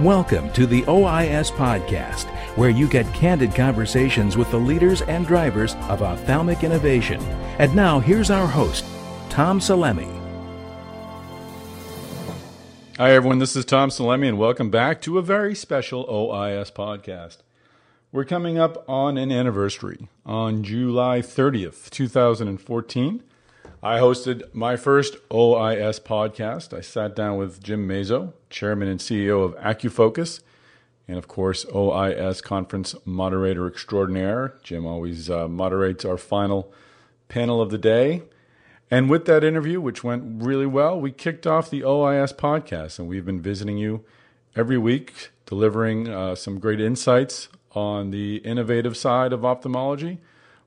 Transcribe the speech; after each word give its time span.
Welcome 0.00 0.52
to 0.54 0.66
the 0.66 0.82
OIS 0.82 1.50
Podcast, 1.50 2.24
where 2.56 2.70
you 2.70 2.88
get 2.88 3.12
candid 3.12 3.54
conversations 3.54 4.36
with 4.36 4.50
the 4.50 4.58
leaders 4.58 5.02
and 5.02 5.26
drivers 5.26 5.74
of 5.88 6.02
ophthalmic 6.02 6.64
innovation. 6.64 7.20
And 7.58 7.74
now, 7.76 8.00
here's 8.00 8.30
our 8.30 8.46
host, 8.46 8.84
Tom 9.28 9.60
Salemi. 9.60 10.08
Hi, 12.96 13.12
everyone. 13.12 13.38
This 13.38 13.56
is 13.56 13.64
Tom 13.64 13.90
Salemi, 13.90 14.28
and 14.28 14.38
welcome 14.38 14.70
back 14.70 15.00
to 15.02 15.18
a 15.18 15.22
very 15.22 15.54
special 15.54 16.06
OIS 16.06 16.72
podcast. 16.72 17.38
We're 18.12 18.24
coming 18.24 18.58
up 18.58 18.88
on 18.88 19.16
an 19.16 19.30
anniversary 19.30 20.08
on 20.26 20.62
July 20.62 21.20
30th, 21.20 21.90
2014. 21.90 23.22
I 23.82 23.96
hosted 23.98 24.42
my 24.52 24.76
first 24.76 25.16
OIS 25.30 26.02
podcast. 26.02 26.76
I 26.76 26.82
sat 26.82 27.16
down 27.16 27.38
with 27.38 27.62
Jim 27.62 27.88
Mazzo, 27.88 28.34
chairman 28.50 28.88
and 28.88 29.00
CEO 29.00 29.42
of 29.42 29.56
AcuFocus, 29.56 30.42
and 31.08 31.16
of 31.16 31.28
course, 31.28 31.64
OIS 31.64 32.42
conference 32.42 32.94
moderator 33.06 33.66
extraordinaire. 33.66 34.52
Jim 34.62 34.84
always 34.84 35.30
uh, 35.30 35.48
moderates 35.48 36.04
our 36.04 36.18
final 36.18 36.70
panel 37.28 37.62
of 37.62 37.70
the 37.70 37.78
day. 37.78 38.20
And 38.90 39.08
with 39.08 39.24
that 39.24 39.42
interview, 39.42 39.80
which 39.80 40.04
went 40.04 40.44
really 40.44 40.66
well, 40.66 41.00
we 41.00 41.10
kicked 41.10 41.46
off 41.46 41.70
the 41.70 41.80
OIS 41.80 42.34
podcast, 42.34 42.98
and 42.98 43.08
we've 43.08 43.24
been 43.24 43.40
visiting 43.40 43.78
you 43.78 44.04
every 44.54 44.76
week, 44.76 45.30
delivering 45.46 46.06
uh, 46.06 46.34
some 46.34 46.60
great 46.60 46.82
insights 46.82 47.48
on 47.72 48.10
the 48.10 48.36
innovative 48.38 48.94
side 48.94 49.32
of 49.32 49.42
ophthalmology 49.42 50.18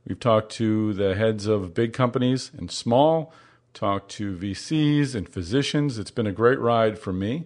We've 0.06 0.20
talked 0.20 0.52
to 0.54 0.94
the 0.94 1.16
heads 1.16 1.48
of 1.48 1.74
big 1.74 1.94
companies 1.94 2.52
and 2.58 2.70
small, 2.70 3.34
talked 3.74 4.12
to 4.12 4.36
VCs 4.36 5.16
and 5.16 5.30
physicians. 5.30 5.98
It's 5.98 6.12
been 6.12 6.28
a 6.28 6.34
great 6.34 6.60
ride 6.60 7.00
for 7.00 7.14
me, 7.14 7.46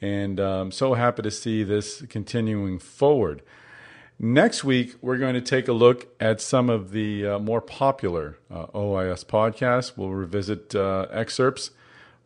and 0.00 0.40
I'm 0.40 0.60
um, 0.60 0.72
so 0.72 0.94
happy 0.94 1.22
to 1.22 1.30
see 1.30 1.62
this 1.62 2.00
continuing 2.08 2.78
forward. 2.78 3.42
Next 4.18 4.64
week, 4.64 4.96
we're 5.02 5.18
going 5.18 5.34
to 5.34 5.42
take 5.42 5.68
a 5.68 5.72
look 5.72 6.08
at 6.18 6.40
some 6.40 6.70
of 6.70 6.90
the 6.90 7.26
uh, 7.26 7.38
more 7.38 7.60
popular 7.60 8.38
uh, 8.50 8.66
OIS 8.74 9.24
podcasts. 9.24 9.96
We'll 9.96 10.10
revisit 10.10 10.74
uh, 10.74 11.06
excerpts 11.10 11.70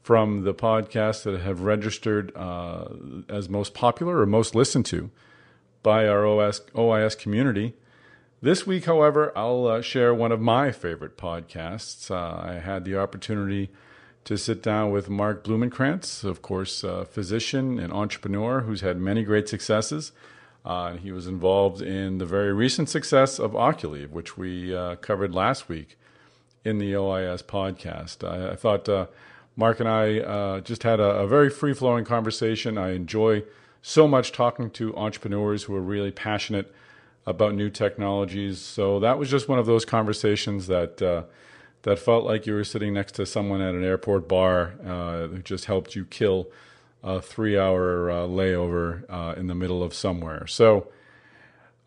from 0.02 0.42
the 0.44 0.54
podcasts 0.54 1.24
that 1.24 1.40
have 1.40 1.62
registered 1.62 2.30
uh, 2.36 2.86
as 3.28 3.48
most 3.48 3.74
popular 3.74 4.18
or 4.18 4.26
most 4.26 4.54
listened 4.54 4.86
to 4.86 5.10
by 5.82 6.06
our 6.06 6.26
OS, 6.26 6.60
OIS 6.74 7.18
community. 7.18 7.74
This 8.44 8.66
week, 8.66 8.84
however, 8.84 9.32
I'll 9.34 9.66
uh, 9.66 9.80
share 9.80 10.12
one 10.12 10.30
of 10.30 10.38
my 10.38 10.70
favorite 10.70 11.16
podcasts. 11.16 12.10
Uh, 12.10 12.46
I 12.46 12.58
had 12.58 12.84
the 12.84 12.94
opportunity 12.94 13.70
to 14.24 14.36
sit 14.36 14.62
down 14.62 14.90
with 14.90 15.08
Mark 15.08 15.42
Blumenkranz, 15.42 16.24
of 16.24 16.42
course, 16.42 16.84
a 16.84 17.06
physician 17.06 17.78
and 17.78 17.90
entrepreneur 17.90 18.60
who's 18.60 18.82
had 18.82 18.98
many 18.98 19.22
great 19.22 19.48
successes. 19.48 20.12
Uh, 20.62 20.96
he 20.96 21.10
was 21.10 21.26
involved 21.26 21.80
in 21.80 22.18
the 22.18 22.26
very 22.26 22.52
recent 22.52 22.90
success 22.90 23.38
of 23.38 23.52
Oculeve, 23.52 24.10
which 24.10 24.36
we 24.36 24.76
uh, 24.76 24.96
covered 24.96 25.34
last 25.34 25.70
week 25.70 25.96
in 26.66 26.76
the 26.76 26.92
OIS 26.92 27.42
podcast. 27.42 28.28
I, 28.28 28.50
I 28.50 28.56
thought 28.56 28.86
uh, 28.90 29.06
Mark 29.56 29.80
and 29.80 29.88
I 29.88 30.18
uh, 30.18 30.60
just 30.60 30.82
had 30.82 31.00
a, 31.00 31.20
a 31.20 31.26
very 31.26 31.48
free 31.48 31.72
flowing 31.72 32.04
conversation. 32.04 32.76
I 32.76 32.90
enjoy 32.90 33.44
so 33.80 34.06
much 34.06 34.32
talking 34.32 34.68
to 34.72 34.94
entrepreneurs 34.98 35.62
who 35.62 35.74
are 35.74 35.80
really 35.80 36.10
passionate 36.10 36.70
about 37.26 37.54
new 37.54 37.70
technologies. 37.70 38.60
So 38.60 39.00
that 39.00 39.18
was 39.18 39.30
just 39.30 39.48
one 39.48 39.58
of 39.58 39.66
those 39.66 39.84
conversations 39.84 40.66
that 40.66 41.00
uh, 41.00 41.24
that 41.82 41.98
felt 41.98 42.24
like 42.24 42.46
you 42.46 42.54
were 42.54 42.64
sitting 42.64 42.94
next 42.94 43.12
to 43.16 43.26
someone 43.26 43.60
at 43.60 43.74
an 43.74 43.84
airport 43.84 44.28
bar 44.28 44.74
uh, 44.84 45.26
who 45.28 45.38
just 45.38 45.66
helped 45.66 45.94
you 45.94 46.04
kill 46.04 46.50
a 47.02 47.20
three-hour 47.20 48.10
uh, 48.10 48.14
layover 48.20 49.04
uh, 49.10 49.34
in 49.36 49.46
the 49.46 49.54
middle 49.54 49.82
of 49.82 49.94
somewhere. 49.94 50.46
So. 50.46 50.88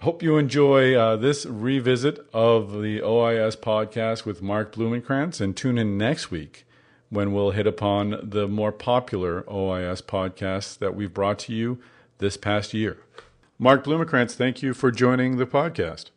Hope 0.02 0.22
you 0.22 0.38
enjoy 0.38 0.94
uh, 0.94 1.16
this 1.16 1.48
revisit 1.48 2.20
of 2.32 2.84
the 2.84 3.02
OIS 3.02 3.58
podcast 3.58 4.26
with 4.26 4.44
Mark 4.44 4.76
Blumenkranz 4.76 5.42
and 5.42 5.58
tune 5.58 5.80
in 5.80 5.98
next 5.98 6.30
week 6.30 6.68
when 7.10 7.34
we'll 7.34 7.52
hit 7.52 7.68
upon 7.68 8.20
the 8.22 8.48
more 8.48 8.72
popular 8.72 9.44
OIS 9.44 10.02
podcasts 10.02 10.78
that 10.78 10.96
we've 10.96 11.14
brought 11.14 11.40
to 11.40 11.54
you 11.54 11.80
this 12.18 12.38
past 12.38 12.74
year. 12.74 12.98
Mark 13.60 13.84
Blumenkranz, 13.84 14.36
thank 14.36 14.62
you 14.62 14.74
for 14.74 14.92
joining 14.92 15.38
the 15.38 15.48
podcast. 15.48 16.12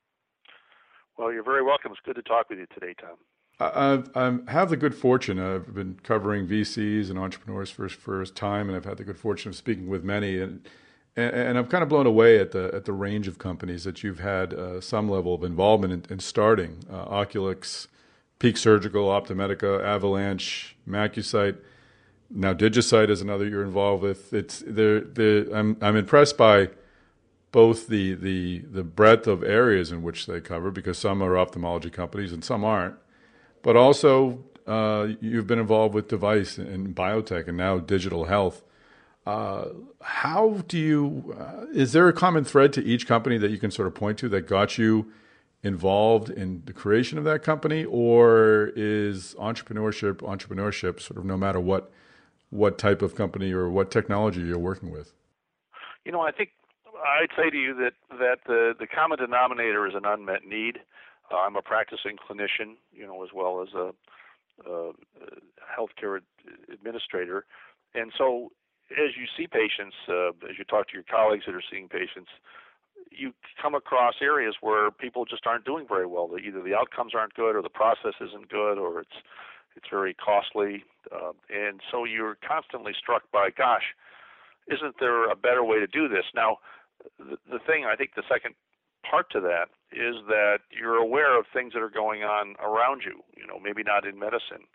Well, 1.17 1.33
you're 1.33 1.43
very 1.43 1.63
welcome. 1.63 1.93
It's 1.93 2.01
good 2.05 2.17
to 2.17 2.23
talk 2.23 2.51
with 2.51 2.59
you 2.59 2.67
today, 2.75 2.95
Tom. 3.01 3.17
I've, 3.61 4.11
I 4.15 4.51
have 4.51 4.71
the 4.71 4.77
good 4.77 4.95
fortune. 4.95 5.39
I've 5.39 5.75
been 5.75 5.99
covering 6.03 6.47
VCs 6.47 7.11
and 7.11 7.19
entrepreneurs 7.19 7.71
for 7.71 7.89
for 7.89 8.25
time, 8.25 8.69
and 8.69 8.77
I've 8.77 8.85
had 8.85 8.97
the 8.97 9.05
good 9.05 9.19
fortune 9.19 9.51
of 9.51 9.57
speaking 9.57 9.89
with 9.89 10.03
many, 10.03 10.39
and 10.41 10.67
and, 11.17 11.35
and 11.35 11.59
I'm 11.59 11.67
kind 11.67 11.83
of 11.83 11.89
blown 11.89 12.07
away 12.07 12.39
at 12.39 12.53
the 12.53 12.71
at 12.75 12.87
the 12.87 12.93
range 12.93 13.29
of 13.29 13.39
companies 13.39 13.85
that 13.85 14.03
you've 14.03 14.21
had 14.21 14.55
uh, 14.55 14.81
some 14.81 15.11
level 15.11 15.35
of 15.35 15.45
involvement 15.45 15.93
in, 15.93 16.15
in 16.15 16.21
starting. 16.21 16.85
Uh, 16.91 17.05
Oculex, 17.05 17.89
Peak 18.39 18.57
Surgical, 18.57 19.09
OptiMedica, 19.09 19.83
Avalanche, 19.85 20.77
MacuSight. 20.89 21.59
Now 22.31 22.55
DigiSight 22.55 23.11
is 23.11 23.21
another 23.21 23.47
you're 23.47 23.65
involved 23.65 24.03
with. 24.03 24.33
It's 24.33 24.63
there. 24.67 25.05
I'm 25.55 25.77
I'm 25.83 25.97
impressed 25.97 26.39
by 26.39 26.71
both 27.53 27.89
the, 27.89 28.15
the, 28.15 28.59
the 28.71 28.85
breadth 28.85 29.27
of 29.27 29.43
areas 29.43 29.91
in 29.91 30.03
which 30.03 30.27
they 30.27 30.41
cover, 30.41 30.71
because 30.71 30.99
some 30.99 31.23
are 31.23 31.37
ophthalmology 31.37 31.91
companies 31.91 32.33
and 32.33 32.45
some 32.45 32.65
aren't, 32.65 32.95
but 33.63 33.77
also 33.77 34.45
uh, 34.67 35.09
you've 35.21 35.47
been 35.47 35.59
involved 35.59 35.95
with 35.95 36.09
device 36.09 36.59
and 36.59 36.95
biotech 36.95 37.49
and 37.49 37.57
now 37.57 37.79
digital 37.79 38.27
health. 38.27 38.63
Uh, 39.27 39.67
how 40.01 40.63
do 40.67 40.79
you, 40.79 41.37
uh, 41.39 41.67
is 41.75 41.93
there 41.93 42.09
a 42.09 42.13
common 42.13 42.45
thread 42.45 42.73
to 42.73 42.83
each 42.85 43.07
company 43.07 43.37
that 43.37 43.51
you 43.51 43.59
can 43.59 43.71
sort 43.71 43.87
of 43.87 43.95
point 43.95 44.19
to 44.19 44.29
that 44.29 44.47
got 44.47 44.79
you 44.79 45.13
involved 45.63 46.31
in 46.31 46.63
the 46.65 46.73
creation 46.73 47.19
of 47.19 47.25
that 47.25 47.43
company, 47.43 47.85
or 47.85 48.73
is 48.77 49.35
entrepreneurship 49.39 50.17
entrepreneurship 50.17 51.01
sort 51.01 51.19
of 51.19 51.25
no 51.25 51.37
matter 51.37 51.61
what 51.61 51.93
what 52.49 52.79
type 52.79 53.03
of 53.03 53.15
company 53.15 53.53
or 53.53 53.69
what 53.69 53.91
technology 53.91 54.41
you're 54.41 54.59
working 54.59 54.91
with? 54.91 55.13
You 56.05 56.13
know, 56.13 56.23
I 56.23 56.33
think 56.33 56.51
I'd 57.05 57.31
say 57.37 57.51
to 57.51 57.57
you 57.57 57.75
that 57.75 57.93
that 58.19 58.39
the 58.47 58.75
the 58.79 58.87
common 58.87 59.19
denominator 59.19 59.87
is 59.87 59.95
an 59.95 60.05
unmet 60.05 60.45
need. 60.47 60.79
Uh, 61.31 61.39
I'm 61.39 61.57
a 61.57 61.63
practicing 61.63 62.17
clinician, 62.17 62.77
you 62.93 63.07
know, 63.07 63.23
as 63.23 63.31
well 63.33 63.63
as 63.63 63.69
a, 63.75 63.93
a, 64.69 64.93
healthcare 65.79 66.21
administrator, 66.73 67.45
and 67.95 68.13
so 68.17 68.51
as 68.91 69.17
you 69.17 69.27
see 69.37 69.47
patients, 69.47 69.95
uh, 70.09 70.31
as 70.49 70.59
you 70.59 70.65
talk 70.65 70.89
to 70.89 70.95
your 70.95 71.05
colleagues 71.05 71.45
that 71.47 71.55
are 71.55 71.63
seeing 71.71 71.89
patients, 71.89 72.31
you 73.11 73.33
come 73.63 73.75
across 73.75 74.15
areas 74.21 74.57
where 74.61 74.91
people 74.91 75.25
just 75.25 75.47
aren't 75.47 75.65
doing 75.65 75.87
very 75.89 76.07
well. 76.07 76.29
Either 76.45 76.63
the 76.63 76.75
outcomes 76.75 77.13
aren't 77.15 77.35
good, 77.35 77.55
or 77.55 77.63
the 77.63 77.69
process 77.69 78.15
isn't 78.21 78.49
good, 78.49 78.79
or 78.79 79.01
it's 79.01 79.19
it's 79.77 79.87
very 79.89 80.15
costly, 80.15 80.85
uh, 81.13 81.33
and 81.49 81.81
so 81.91 82.05
you're 82.05 82.37
constantly 82.47 82.93
struck 82.99 83.23
by, 83.33 83.51
gosh, 83.57 83.95
isn't 84.67 84.97
there 84.99 85.31
a 85.31 85.37
better 85.37 85.63
way 85.63 85.79
to 85.79 85.87
do 85.87 86.09
this? 86.09 86.25
Now, 86.35 86.59
the, 87.19 87.59
thing 87.67 87.85
I 87.85 87.97
think 87.97 88.15
the 88.17 88.23
second 88.29 88.55
part 89.09 89.31
to 89.31 89.41
that 89.41 89.69
is 89.93 90.17
that 90.29 90.59
you're 90.71 90.97
aware 90.97 91.39
of 91.39 91.47
things 91.53 91.73
that 91.73 91.83
are 91.83 91.91
going 91.91 92.23
on 92.23 92.55
around 92.63 93.03
you. 93.05 93.23
You 93.37 93.47
know, 93.47 93.59
maybe 93.63 93.83
not 93.83 94.07
in 94.07 94.19
medicine, 94.19 94.69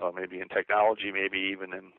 uh, 0.00 0.10
maybe 0.14 0.40
in 0.40 0.48
technology, 0.48 1.10
maybe 1.12 1.38
even 1.38 1.72
in 1.72 1.92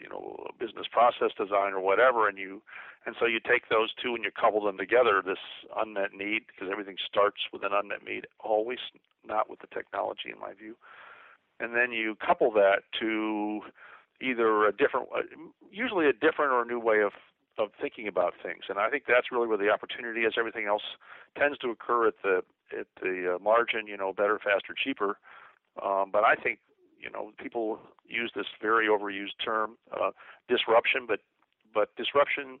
you 0.00 0.08
know 0.08 0.46
business 0.58 0.86
process 0.90 1.30
design 1.36 1.72
or 1.72 1.80
whatever, 1.80 2.28
and 2.28 2.38
you 2.38 2.62
and 3.06 3.14
so 3.20 3.26
you 3.26 3.38
take 3.38 3.68
those 3.68 3.94
two 4.02 4.14
and 4.14 4.24
you 4.24 4.30
couple 4.30 4.64
them 4.64 4.76
together. 4.76 5.22
This 5.24 5.38
unmet 5.76 6.12
need, 6.12 6.42
because 6.46 6.68
everything 6.70 6.96
starts 7.06 7.38
with 7.52 7.62
an 7.62 7.70
unmet 7.72 8.04
need, 8.04 8.26
always 8.40 8.78
not 9.24 9.48
with 9.48 9.60
the 9.60 9.68
technology, 9.68 10.30
in 10.32 10.40
my 10.40 10.54
view. 10.54 10.76
And 11.60 11.74
then 11.74 11.92
you 11.92 12.16
couple 12.16 12.50
that 12.52 12.82
to 13.00 13.60
either 14.20 14.66
a 14.66 14.72
different, 14.72 15.08
usually 15.70 16.08
a 16.08 16.12
different 16.12 16.52
or 16.52 16.62
a 16.62 16.66
new 16.66 16.80
way 16.80 17.00
of 17.00 17.12
of 17.58 17.70
thinking 17.80 18.06
about 18.08 18.34
things. 18.42 18.64
And 18.68 18.78
I 18.78 18.90
think 18.90 19.04
that's 19.06 19.32
really 19.32 19.46
where 19.46 19.58
the 19.58 19.70
opportunity 19.70 20.22
is. 20.22 20.34
Everything 20.38 20.66
else 20.66 20.82
tends 21.38 21.58
to 21.58 21.70
occur 21.70 22.08
at 22.08 22.14
the 22.22 22.42
at 22.78 22.86
the 23.00 23.36
uh, 23.36 23.38
margin, 23.42 23.86
you 23.86 23.96
know, 23.96 24.12
better, 24.12 24.38
faster, 24.38 24.74
cheaper. 24.74 25.18
Um, 25.82 26.10
but 26.12 26.24
I 26.24 26.34
think 26.34 26.58
you 26.98 27.10
know 27.10 27.32
people 27.38 27.78
use 28.06 28.32
this 28.34 28.46
very 28.60 28.86
overused 28.88 29.42
term 29.44 29.76
uh, 29.92 30.10
disruption, 30.48 31.06
but 31.06 31.20
but 31.74 31.94
disruption 31.96 32.58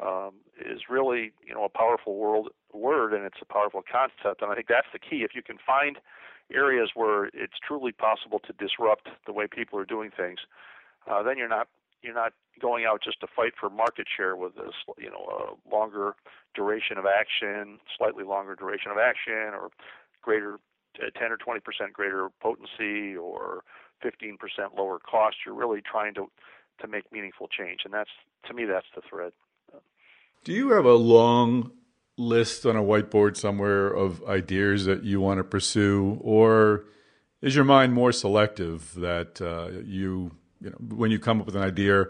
um, 0.00 0.32
is 0.60 0.82
really 0.88 1.32
you 1.46 1.54
know 1.54 1.64
a 1.64 1.68
powerful 1.68 2.16
world 2.16 2.48
word 2.72 3.12
and 3.12 3.24
it's 3.24 3.38
a 3.42 3.52
powerful 3.52 3.82
concept. 3.90 4.42
And 4.42 4.50
I 4.50 4.54
think 4.54 4.68
that's 4.68 4.86
the 4.92 4.98
key. 4.98 5.22
If 5.22 5.34
you 5.34 5.42
can 5.42 5.58
find 5.64 5.98
areas 6.52 6.90
where 6.94 7.26
it's 7.26 7.58
truly 7.66 7.92
possible 7.92 8.38
to 8.40 8.52
disrupt 8.52 9.08
the 9.26 9.32
way 9.32 9.46
people 9.46 9.78
are 9.78 9.84
doing 9.84 10.10
things, 10.14 10.40
uh, 11.10 11.22
then 11.22 11.38
you're 11.38 11.48
not 11.48 11.68
you're 12.02 12.14
not 12.14 12.32
going 12.60 12.84
out 12.84 13.02
just 13.02 13.20
to 13.20 13.26
fight 13.34 13.52
for 13.58 13.70
market 13.70 14.06
share 14.14 14.36
with 14.36 14.54
this, 14.54 14.74
you 14.98 15.10
know, 15.10 15.56
a 15.66 15.74
longer 15.74 16.14
duration 16.54 16.98
of 16.98 17.04
action, 17.06 17.78
slightly 17.96 18.24
longer 18.24 18.54
duration 18.54 18.90
of 18.90 18.98
action, 18.98 19.54
or 19.54 19.70
greater 20.22 20.58
uh, 21.00 21.18
10 21.18 21.32
or 21.32 21.36
20 21.36 21.60
percent 21.60 21.92
greater 21.92 22.28
potency, 22.40 23.16
or 23.16 23.62
15 24.02 24.36
percent 24.36 24.74
lower 24.76 24.98
cost. 24.98 25.36
You're 25.46 25.54
really 25.54 25.80
trying 25.80 26.14
to 26.14 26.30
to 26.80 26.88
make 26.88 27.10
meaningful 27.12 27.48
change. 27.48 27.80
And 27.84 27.94
that's 27.94 28.10
to 28.46 28.54
me 28.54 28.64
that's 28.64 28.86
the 28.94 29.02
thread. 29.08 29.32
Do 30.44 30.52
you 30.52 30.70
have 30.70 30.84
a 30.84 30.94
long 30.94 31.70
list 32.18 32.66
on 32.66 32.76
a 32.76 32.82
whiteboard 32.82 33.36
somewhere 33.36 33.88
of 33.88 34.22
ideas 34.24 34.84
that 34.86 35.04
you 35.04 35.20
want 35.20 35.38
to 35.38 35.44
pursue, 35.44 36.18
or 36.20 36.84
is 37.40 37.54
your 37.54 37.64
mind 37.64 37.92
more 37.92 38.12
selective 38.12 38.94
that 38.96 39.40
uh, 39.40 39.80
you, 39.84 40.32
you 40.62 40.70
know, 40.70 40.96
when 40.96 41.10
you 41.10 41.18
come 41.18 41.40
up 41.40 41.46
with 41.46 41.56
an 41.56 41.62
idea, 41.62 42.06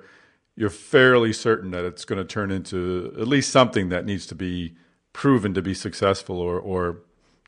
you're 0.56 0.70
fairly 0.70 1.32
certain 1.32 1.70
that 1.70 1.84
it's 1.84 2.04
going 2.04 2.18
to 2.18 2.24
turn 2.24 2.50
into 2.50 3.14
at 3.18 3.26
least 3.26 3.50
something 3.50 3.88
that 3.88 4.04
needs 4.04 4.26
to 4.26 4.34
be 4.34 4.74
proven 5.12 5.54
to 5.54 5.62
be 5.62 5.74
successful 5.74 6.38
or, 6.38 6.58
or 6.58 6.98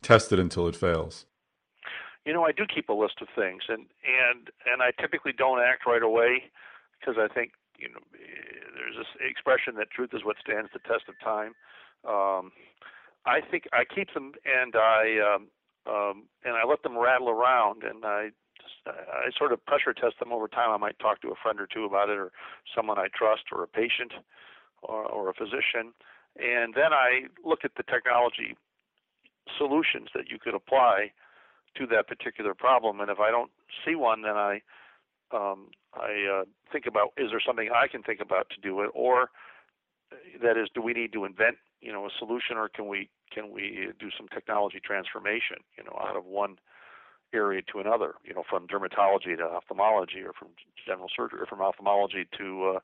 tested 0.02 0.38
until 0.38 0.68
it 0.68 0.76
fails? 0.76 1.26
You 2.24 2.32
know, 2.32 2.44
I 2.44 2.52
do 2.52 2.64
keep 2.72 2.88
a 2.88 2.92
list 2.92 3.20
of 3.20 3.28
things, 3.34 3.64
and 3.68 3.86
and 4.04 4.48
and 4.70 4.82
I 4.82 4.92
typically 4.98 5.32
don't 5.32 5.60
act 5.60 5.86
right 5.86 6.02
away 6.02 6.44
because 6.98 7.16
I 7.18 7.32
think 7.32 7.52
you 7.78 7.88
know 7.88 8.00
there's 8.12 8.96
this 8.96 9.12
expression 9.20 9.74
that 9.76 9.90
truth 9.90 10.10
is 10.14 10.24
what 10.24 10.36
stands 10.40 10.70
the 10.72 10.78
test 10.80 11.04
of 11.08 11.18
time. 11.20 11.52
Um, 12.08 12.52
I 13.26 13.40
think 13.40 13.64
I 13.72 13.84
keep 13.84 14.14
them 14.14 14.32
and 14.44 14.74
I 14.74 15.34
um, 15.34 15.48
um, 15.86 16.24
and 16.44 16.56
I 16.56 16.64
let 16.66 16.82
them 16.82 16.96
rattle 16.96 17.28
around, 17.28 17.82
and 17.82 18.04
I 18.04 18.30
I 18.86 19.30
sort 19.36 19.52
of 19.52 19.64
pressure 19.64 19.92
test 19.92 20.18
them 20.18 20.32
over 20.32 20.48
time. 20.48 20.70
I 20.70 20.76
might 20.76 20.98
talk 20.98 21.20
to 21.22 21.28
a 21.28 21.34
friend 21.42 21.60
or 21.60 21.66
two 21.66 21.84
about 21.84 22.08
it, 22.08 22.18
or 22.18 22.32
someone 22.74 22.98
I 22.98 23.08
trust, 23.14 23.44
or 23.52 23.62
a 23.62 23.68
patient, 23.68 24.12
or, 24.82 25.04
or 25.04 25.28
a 25.30 25.34
physician, 25.34 25.92
and 26.36 26.74
then 26.74 26.92
I 26.92 27.24
look 27.44 27.60
at 27.64 27.72
the 27.76 27.82
technology 27.82 28.56
solutions 29.58 30.08
that 30.14 30.30
you 30.30 30.38
could 30.38 30.54
apply 30.54 31.12
to 31.76 31.86
that 31.86 32.08
particular 32.08 32.54
problem. 32.54 33.00
And 33.00 33.10
if 33.10 33.20
I 33.20 33.30
don't 33.30 33.50
see 33.84 33.94
one, 33.94 34.22
then 34.22 34.36
I 34.36 34.60
um, 35.32 35.68
I 35.94 36.40
uh, 36.40 36.44
think 36.72 36.86
about 36.86 37.12
is 37.16 37.30
there 37.30 37.42
something 37.44 37.70
I 37.74 37.88
can 37.88 38.02
think 38.02 38.20
about 38.20 38.50
to 38.50 38.60
do 38.60 38.80
it, 38.82 38.90
or 38.94 39.30
that 40.42 40.56
is, 40.56 40.68
do 40.74 40.82
we 40.82 40.92
need 40.92 41.12
to 41.12 41.24
invent 41.24 41.56
you 41.80 41.92
know 41.92 42.06
a 42.06 42.10
solution, 42.18 42.56
or 42.56 42.68
can 42.68 42.88
we 42.88 43.08
can 43.32 43.50
we 43.50 43.88
do 43.98 44.10
some 44.16 44.28
technology 44.28 44.80
transformation 44.84 45.58
you 45.76 45.84
know 45.84 45.98
out 46.00 46.16
of 46.16 46.24
one 46.24 46.56
area 47.34 47.62
to 47.72 47.80
another, 47.80 48.14
you 48.24 48.32
know, 48.32 48.44
from 48.48 48.66
dermatology 48.66 49.36
to 49.36 49.44
ophthalmology, 49.44 50.20
or 50.20 50.32
from 50.32 50.48
general 50.86 51.08
surgery, 51.14 51.40
or 51.40 51.46
from 51.46 51.60
ophthalmology 51.60 52.26
to 52.38 52.76
uh, 52.76 52.78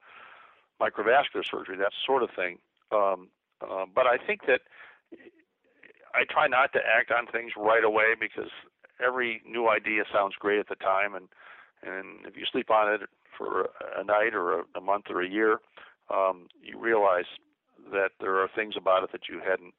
microvascular 0.80 1.44
surgery, 1.48 1.76
that 1.76 1.92
sort 2.04 2.22
of 2.22 2.30
thing. 2.34 2.58
Um, 2.92 3.28
uh, 3.62 3.84
but 3.94 4.06
I 4.06 4.16
think 4.18 4.46
that 4.46 4.62
I 6.14 6.24
try 6.28 6.48
not 6.48 6.72
to 6.72 6.80
act 6.80 7.10
on 7.10 7.26
things 7.26 7.52
right 7.56 7.84
away 7.84 8.14
because 8.18 8.50
every 9.04 9.42
new 9.46 9.68
idea 9.68 10.04
sounds 10.12 10.34
great 10.38 10.58
at 10.58 10.68
the 10.68 10.76
time, 10.76 11.14
and 11.14 11.28
and 11.82 12.26
if 12.26 12.36
you 12.36 12.44
sleep 12.50 12.70
on 12.70 12.92
it 12.92 13.00
for 13.36 13.70
a 13.96 14.04
night 14.04 14.34
or 14.34 14.60
a, 14.60 14.64
a 14.76 14.80
month 14.80 15.06
or 15.08 15.22
a 15.22 15.28
year, 15.28 15.60
um, 16.12 16.48
you 16.62 16.78
realize 16.78 17.24
that 17.90 18.10
there 18.20 18.36
are 18.36 18.48
things 18.54 18.74
about 18.76 19.02
it 19.02 19.12
that 19.12 19.28
you 19.28 19.40
hadn't 19.40 19.72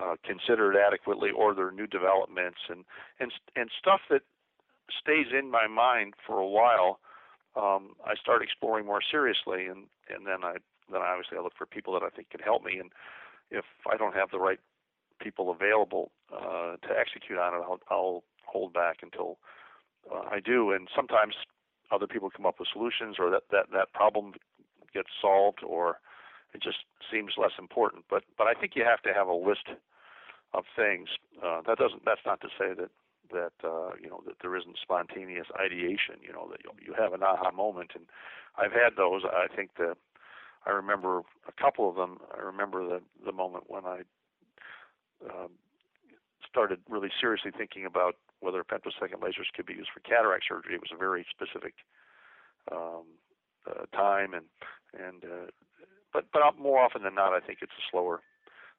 uh, 0.00 0.16
considered 0.24 0.76
adequately, 0.76 1.30
or 1.30 1.54
there 1.54 1.68
are 1.68 1.72
new 1.72 1.86
developments 1.86 2.58
and 2.68 2.84
and 3.20 3.32
and 3.56 3.70
stuff 3.78 4.00
that 4.10 4.22
stays 5.00 5.26
in 5.38 5.50
my 5.50 5.66
mind 5.66 6.14
for 6.26 6.38
a 6.38 6.46
while. 6.46 6.98
Um, 7.56 7.94
I 8.04 8.14
start 8.16 8.42
exploring 8.42 8.86
more 8.86 9.00
seriously, 9.10 9.66
and 9.66 9.86
and 10.08 10.26
then 10.26 10.42
I 10.42 10.56
then 10.90 11.00
obviously 11.00 11.38
I 11.38 11.42
look 11.42 11.54
for 11.56 11.66
people 11.66 11.92
that 11.94 12.02
I 12.02 12.10
think 12.10 12.30
can 12.30 12.40
help 12.40 12.64
me. 12.64 12.78
And 12.78 12.90
if 13.50 13.64
I 13.90 13.96
don't 13.96 14.14
have 14.14 14.30
the 14.30 14.38
right 14.38 14.58
people 15.20 15.50
available 15.50 16.10
uh, 16.32 16.76
to 16.76 16.98
execute 16.98 17.38
on 17.38 17.54
it, 17.54 17.62
I'll, 17.64 17.80
I'll 17.90 18.24
hold 18.44 18.72
back 18.72 18.98
until 19.02 19.38
uh, 20.12 20.22
I 20.30 20.40
do. 20.40 20.72
And 20.72 20.88
sometimes 20.94 21.34
other 21.90 22.06
people 22.06 22.30
come 22.30 22.46
up 22.46 22.58
with 22.58 22.68
solutions, 22.72 23.16
or 23.18 23.30
that 23.30 23.44
that 23.50 23.66
that 23.72 23.92
problem 23.92 24.32
gets 24.92 25.08
solved, 25.20 25.60
or 25.64 25.98
it 26.54 26.62
just 26.62 26.78
seems 27.10 27.32
less 27.36 27.52
important. 27.58 28.04
But 28.08 28.24
but 28.38 28.46
I 28.46 28.54
think 28.54 28.72
you 28.74 28.84
have 28.84 29.02
to 29.02 29.12
have 29.12 29.28
a 29.28 29.34
list 29.34 29.68
of 30.52 30.64
things. 30.76 31.08
Uh, 31.44 31.60
that 31.66 31.78
doesn't. 31.78 32.04
That's 32.04 32.24
not 32.24 32.40
to 32.42 32.48
say 32.58 32.72
that 32.74 32.90
that 33.32 33.52
uh, 33.66 33.90
you 34.00 34.08
know 34.08 34.22
that 34.26 34.36
there 34.40 34.56
isn't 34.56 34.78
spontaneous 34.80 35.46
ideation. 35.58 36.22
You 36.22 36.32
know 36.32 36.48
that 36.50 36.60
you, 36.64 36.70
you 36.80 36.94
have 36.98 37.12
an 37.12 37.22
aha 37.22 37.50
moment, 37.50 37.92
and 37.94 38.04
I've 38.56 38.72
had 38.72 38.96
those. 38.96 39.22
I 39.24 39.54
think 39.54 39.70
that 39.78 39.96
I 40.66 40.70
remember 40.70 41.22
a 41.48 41.52
couple 41.60 41.88
of 41.88 41.96
them. 41.96 42.18
I 42.36 42.40
remember 42.40 42.86
the 42.86 43.00
the 43.24 43.32
moment 43.32 43.64
when 43.66 43.84
I 43.84 44.02
um, 45.28 45.50
started 46.48 46.78
really 46.88 47.10
seriously 47.20 47.50
thinking 47.56 47.84
about 47.84 48.16
whether 48.40 48.62
femtosecond 48.62 49.20
lasers 49.20 49.50
could 49.56 49.66
be 49.66 49.74
used 49.74 49.90
for 49.92 50.00
cataract 50.00 50.44
surgery. 50.48 50.74
It 50.74 50.80
was 50.80 50.92
a 50.94 50.98
very 50.98 51.26
specific 51.28 51.74
um, 52.70 53.04
uh, 53.68 53.86
time, 53.96 54.34
and 54.34 54.46
and 54.94 55.24
uh, 55.24 55.50
but 56.14 56.24
but 56.32 56.40
more 56.58 56.78
often 56.78 57.02
than 57.02 57.14
not, 57.14 57.34
I 57.34 57.40
think 57.40 57.58
it's 57.60 57.72
a 57.72 57.84
slower. 57.90 58.22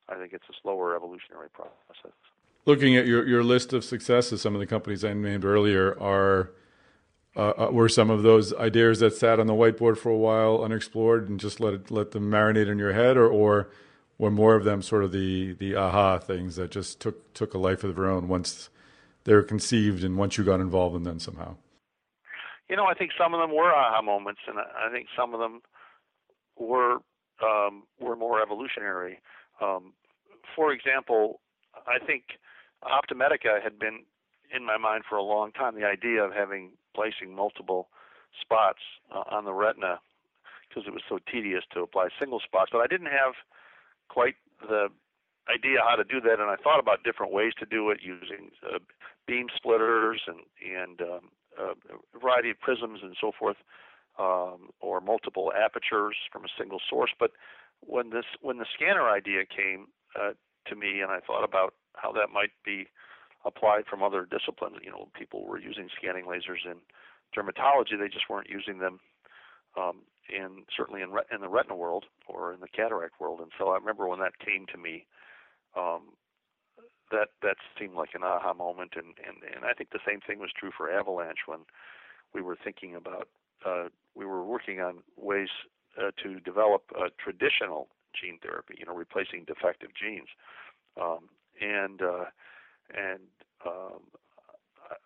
I 0.10 0.16
think 0.16 0.34
it's 0.34 0.46
a 0.50 0.54
slower 0.64 0.96
evolutionary 0.96 1.50
process. 1.50 2.14
Looking 2.66 2.96
at 2.96 3.06
your, 3.06 3.28
your 3.28 3.44
list 3.44 3.74
of 3.74 3.84
successes, 3.84 4.42
some 4.42 4.56
of 4.56 4.60
the 4.60 4.66
companies 4.66 5.04
I 5.04 5.14
named 5.14 5.46
earlier 5.46 6.00
are 6.02 6.52
uh, 7.36 7.68
uh, 7.68 7.72
were 7.72 7.90
some 7.90 8.10
of 8.10 8.24
those 8.24 8.54
ideas 8.54 9.00
that 9.00 9.14
sat 9.14 9.40
on 9.40 9.48
the 9.48 9.54
whiteboard 9.54 9.98
for 9.98 10.10
a 10.10 10.18
while 10.18 10.64
unexplored 10.64 11.30
and 11.30 11.40
just 11.40 11.60
let 11.60 11.74
it, 11.74 11.92
let 11.92 12.12
them 12.12 12.32
marinate 12.32 12.70
in 12.70 12.80
your 12.80 12.94
head, 12.94 13.18
or 13.18 13.28
or 13.28 13.70
were 14.18 14.32
more 14.32 14.56
of 14.56 14.64
them 14.64 14.82
sort 14.82 15.04
of 15.04 15.12
the 15.12 15.54
the 15.54 15.76
aha 15.76 16.18
things 16.18 16.56
that 16.56 16.72
just 16.72 17.00
took 17.00 17.34
took 17.34 17.54
a 17.54 17.58
life 17.58 17.84
of 17.84 17.96
their 17.96 18.10
own 18.10 18.28
once 18.28 18.70
they 19.26 19.34
were 19.34 19.44
conceived 19.44 20.04
and 20.04 20.18
once 20.18 20.38
you 20.38 20.44
got 20.44 20.62
involved 20.62 20.96
in 20.96 21.04
them 21.04 21.20
somehow. 21.20 21.56
You 22.70 22.76
know, 22.76 22.86
I 22.86 22.94
think 22.94 23.12
some 23.18 23.34
of 23.34 23.40
them 23.42 23.56
were 23.56 23.72
aha 23.72 24.02
moments, 24.02 24.42
and 24.48 24.58
I 24.58 24.90
think 24.92 25.08
some 25.16 25.34
of 25.34 25.40
them 25.40 25.62
were 26.58 27.00
um, 27.44 27.84
were 28.00 28.16
more 28.16 28.42
evolutionary. 28.42 29.20
Um, 29.62 29.94
for 30.56 30.72
example, 30.72 31.40
I 31.88 32.04
think 32.04 32.24
OptiMedica 32.84 33.62
had 33.64 33.80
been 33.80 34.04
in 34.56 34.66
my 34.66 34.78
mind 34.78 35.04
for 35.10 35.18
a 35.18 35.24
long 35.24 35.52
time. 35.52 35.76
The 35.76 35.86
idea 35.86 36.24
of 36.24 36.34
having 36.34 36.72
placing 36.96 37.36
multiple 37.36 37.90
spots 38.40 38.80
uh, 39.14 39.24
on 39.30 39.46
the 39.46 39.54
retina 39.54 40.00
because 40.68 40.88
it 40.88 40.94
was 40.94 41.04
so 41.08 41.20
tedious 41.32 41.64
to 41.74 41.82
apply 41.82 42.10
single 42.20 42.40
spots. 42.40 42.70
But 42.72 42.80
I 42.80 42.88
didn't 42.88 43.08
have 43.08 43.34
quite 44.10 44.36
the 44.62 44.88
idea 45.54 45.78
how 45.88 45.96
to 45.96 46.04
do 46.04 46.20
that, 46.22 46.40
and 46.40 46.50
I 46.50 46.56
thought 46.56 46.80
about 46.80 47.04
different 47.04 47.32
ways 47.32 47.54
to 47.60 47.66
do 47.66 47.90
it 47.92 48.00
using 48.02 48.52
uh, 48.66 48.80
beam 49.28 49.48
splitters 49.56 50.22
and 50.28 50.40
and 50.64 51.02
um, 51.02 51.30
uh, 51.60 51.74
a 51.94 52.20
variety 52.20 52.50
of 52.50 52.60
prisms 52.60 53.00
and 53.04 53.16
so 53.20 53.32
forth, 53.38 53.58
um, 54.18 54.70
or 54.80 55.02
multiple 55.02 55.52
apertures 55.56 56.16
from 56.32 56.46
a 56.46 56.54
single 56.58 56.80
source. 56.90 57.12
But 57.20 57.32
when 57.82 58.10
this 58.10 58.26
when 58.42 58.58
the 58.58 58.66
scanner 58.74 59.10
idea 59.10 59.46
came 59.46 59.88
uh, 60.20 60.32
to 60.68 60.76
me, 60.76 61.02
and 61.02 61.12
I 61.12 61.20
thought 61.20 61.44
about 61.44 61.74
how 61.96 62.12
that 62.14 62.30
might 62.34 62.52
be 62.64 62.88
applied 63.46 63.86
from 63.88 64.02
other 64.04 64.26
disciplines. 64.26 64.78
You 64.84 64.92
know, 64.92 65.10
people 65.18 65.46
were 65.46 65.60
using 65.60 65.90
scanning 65.96 66.26
lasers 66.26 66.66
in 66.66 66.78
dermatology; 67.36 67.98
they 68.00 68.08
just 68.08 68.30
weren't 68.30 68.50
using 68.50 68.80
them 68.80 69.00
um, 69.78 70.02
in 70.30 70.64
certainly 70.76 71.02
in, 71.02 71.12
re- 71.12 71.30
in 71.32 71.42
the 71.42 71.50
retina 71.50 71.76
world 71.76 72.06
or 72.28 72.54
in 72.54 72.60
the 72.60 72.68
cataract 72.68 73.20
world. 73.20 73.40
And 73.42 73.52
so 73.58 73.70
I 73.70 73.76
remember 73.76 74.08
when 74.08 74.20
that 74.20 74.40
came 74.40 74.66
to 74.72 74.78
me, 74.78 75.06
um, 75.78 76.16
that 77.12 77.30
that 77.44 77.58
seemed 77.80 77.94
like 77.94 78.16
an 78.16 78.24
aha 78.24 78.54
moment. 78.54 78.94
And, 78.96 79.14
and 79.26 79.38
and 79.56 79.66
I 79.66 79.74
think 79.74 79.92
the 79.92 80.00
same 80.08 80.22
thing 80.22 80.40
was 80.40 80.50
true 80.58 80.72
for 80.76 80.92
Avalanche 80.92 81.46
when 81.46 81.60
we 82.34 82.42
were 82.42 82.58
thinking 82.62 82.96
about 82.96 83.28
uh, 83.66 83.86
we 84.16 84.26
were 84.26 84.44
working 84.44 84.80
on 84.80 85.00
ways 85.18 85.50
uh, 85.98 86.12
to 86.24 86.40
develop 86.40 86.84
a 86.96 87.10
traditional 87.22 87.88
gene 88.20 88.40
therapy, 88.42 88.76
you 88.78 88.86
know, 88.86 88.96
replacing 88.96 89.44
defective 89.46 89.90
genes. 90.00 90.30
Um, 91.02 91.30
and 91.60 92.02
uh, 92.02 92.26
and 92.96 93.22
um, 93.66 94.02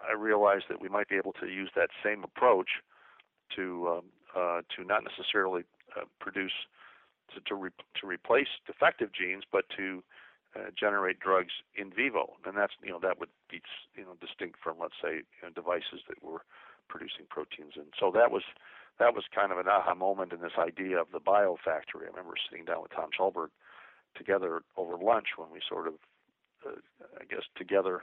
I 0.08 0.13
realized 0.13 0.66
that 0.70 0.82
we 0.82 0.89
might 0.89 1.08
be 1.08 1.16
able 1.16 1.34
to 1.34 1.48
use 1.48 1.70
that 1.75 1.89
same 2.04 2.24
approach 2.24 2.70
to 3.56 3.88
um, 3.88 4.06
uh, 4.36 4.62
to 4.75 4.84
not 4.84 5.04
necessarily 5.04 5.63
uh, 5.96 6.06
produce 6.20 6.51
to 7.34 7.42
to, 7.48 7.56
re- 7.56 7.70
to 8.01 8.08
replace 8.08 8.48
defective 8.68 9.10
genes, 9.13 9.44
but 9.51 9.66
to 9.78 10.04
generate 10.78 11.20
drugs 11.20 11.54
in 11.78 11.92
vivo, 11.92 12.36
and 12.44 12.58
that's 12.58 12.74
you 12.84 12.89
know 12.89 13.00
that 13.00 13.20
would 13.20 13.30
be 13.50 13.62
you 13.96 14.04
know 14.04 14.18
distinct 14.20 14.58
from 14.62 14.78
let's 14.82 14.96
say 15.01 15.18
you 15.18 15.42
know, 15.44 15.50
devices 15.50 16.01
that 16.10 16.22
were 16.24 16.42
producing 16.89 17.25
proteins, 17.29 17.74
and 17.75 17.93
so 18.00 18.12
that 18.12 18.31
was 18.31 18.43
that 19.00 19.15
was 19.15 19.24
kind 19.34 19.51
of 19.51 19.58
an 19.58 19.67
aha 19.67 19.96
moment 19.96 20.34
in 20.34 20.41
this 20.41 20.58
idea 20.60 21.00
of 21.00 21.08
the 21.13 21.19
biofactory. 21.19 22.03
I 22.03 22.12
remember 22.12 22.34
sitting 22.50 22.65
down 22.65 22.81
with 22.81 22.91
Tom 22.91 23.10
Chalberg 23.15 23.51
together 24.15 24.62
over 24.75 24.98
lunch 24.98 25.38
when 25.38 25.50
we 25.51 25.62
sort 25.67 25.88
of 25.88 25.93
uh, 26.65 26.81
I 27.19 27.25
guess 27.25 27.43
together 27.55 28.01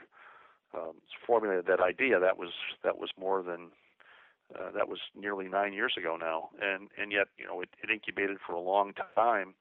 um, 0.73 0.93
formulated 1.25 1.65
that 1.67 1.79
idea. 1.79 2.19
That 2.19 2.37
was 2.37 2.49
that 2.83 2.97
was 2.97 3.09
more 3.19 3.43
than 3.43 3.69
uh, 4.55 4.71
that 4.75 4.87
was 4.87 4.99
nearly 5.15 5.47
nine 5.47 5.73
years 5.73 5.93
ago 5.97 6.17
now, 6.19 6.49
and 6.61 6.89
and 6.97 7.11
yet 7.11 7.27
you 7.37 7.45
know 7.45 7.61
it, 7.61 7.69
it 7.83 7.89
incubated 7.91 8.37
for 8.45 8.53
a 8.53 8.59
long 8.59 8.93
time, 9.15 9.53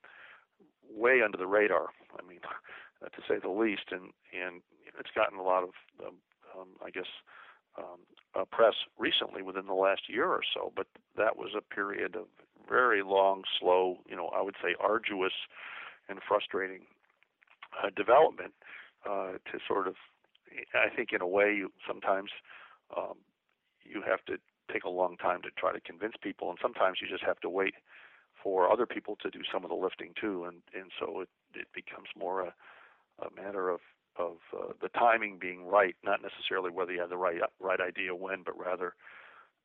way 0.90 1.22
under 1.22 1.38
the 1.38 1.46
radar. 1.46 1.88
I 2.18 2.26
mean, 2.26 2.40
to 3.02 3.22
say 3.28 3.38
the 3.40 3.50
least, 3.50 3.90
and 3.90 4.12
and 4.32 4.62
it's 4.98 5.10
gotten 5.14 5.38
a 5.38 5.42
lot 5.42 5.62
of 5.62 5.70
um, 6.04 6.14
um, 6.58 6.68
I 6.84 6.90
guess 6.90 7.10
um, 7.78 8.00
uh, 8.34 8.44
press 8.44 8.74
recently 8.98 9.42
within 9.42 9.66
the 9.66 9.74
last 9.74 10.02
year 10.08 10.26
or 10.26 10.42
so, 10.54 10.72
but 10.76 10.86
that 11.16 11.36
was 11.36 11.50
a 11.56 11.74
period 11.74 12.16
of 12.16 12.26
very 12.68 13.02
long, 13.02 13.44
slow, 13.60 13.98
you 14.08 14.16
know, 14.16 14.28
I 14.28 14.42
would 14.42 14.56
say 14.62 14.74
arduous 14.80 15.32
and 16.08 16.18
frustrating 16.26 16.82
uh, 17.82 17.90
development 17.96 18.52
uh, 19.08 19.32
to 19.32 19.58
sort 19.66 19.86
of, 19.86 19.94
I 20.74 20.94
think, 20.94 21.12
in 21.12 21.20
a 21.20 21.26
way, 21.26 21.54
you 21.54 21.70
sometimes 21.86 22.30
um, 22.96 23.14
you 23.84 24.02
have 24.02 24.24
to 24.26 24.38
take 24.72 24.84
a 24.84 24.88
long 24.88 25.16
time 25.16 25.42
to 25.42 25.50
try 25.56 25.72
to 25.72 25.80
convince 25.80 26.14
people, 26.20 26.50
and 26.50 26.58
sometimes 26.60 26.98
you 27.00 27.08
just 27.08 27.24
have 27.24 27.40
to 27.40 27.50
wait 27.50 27.74
for 28.42 28.70
other 28.70 28.86
people 28.86 29.16
to 29.22 29.30
do 29.30 29.40
some 29.52 29.64
of 29.64 29.70
the 29.70 29.76
lifting 29.76 30.12
too, 30.20 30.44
and 30.44 30.62
and 30.74 30.90
so 30.98 31.20
it 31.20 31.28
it 31.54 31.68
becomes 31.74 32.08
more 32.18 32.40
a, 32.42 32.54
a 33.24 33.28
matter 33.34 33.68
of 33.68 33.80
of 34.18 34.36
uh, 34.52 34.72
the 34.80 34.88
timing 34.88 35.38
being 35.38 35.66
right, 35.66 35.94
not 36.04 36.20
necessarily 36.22 36.70
whether 36.70 36.92
you 36.92 37.00
have 37.00 37.10
the 37.10 37.16
right 37.16 37.40
right 37.60 37.80
idea 37.80 38.14
when, 38.14 38.42
but 38.42 38.58
rather 38.58 38.94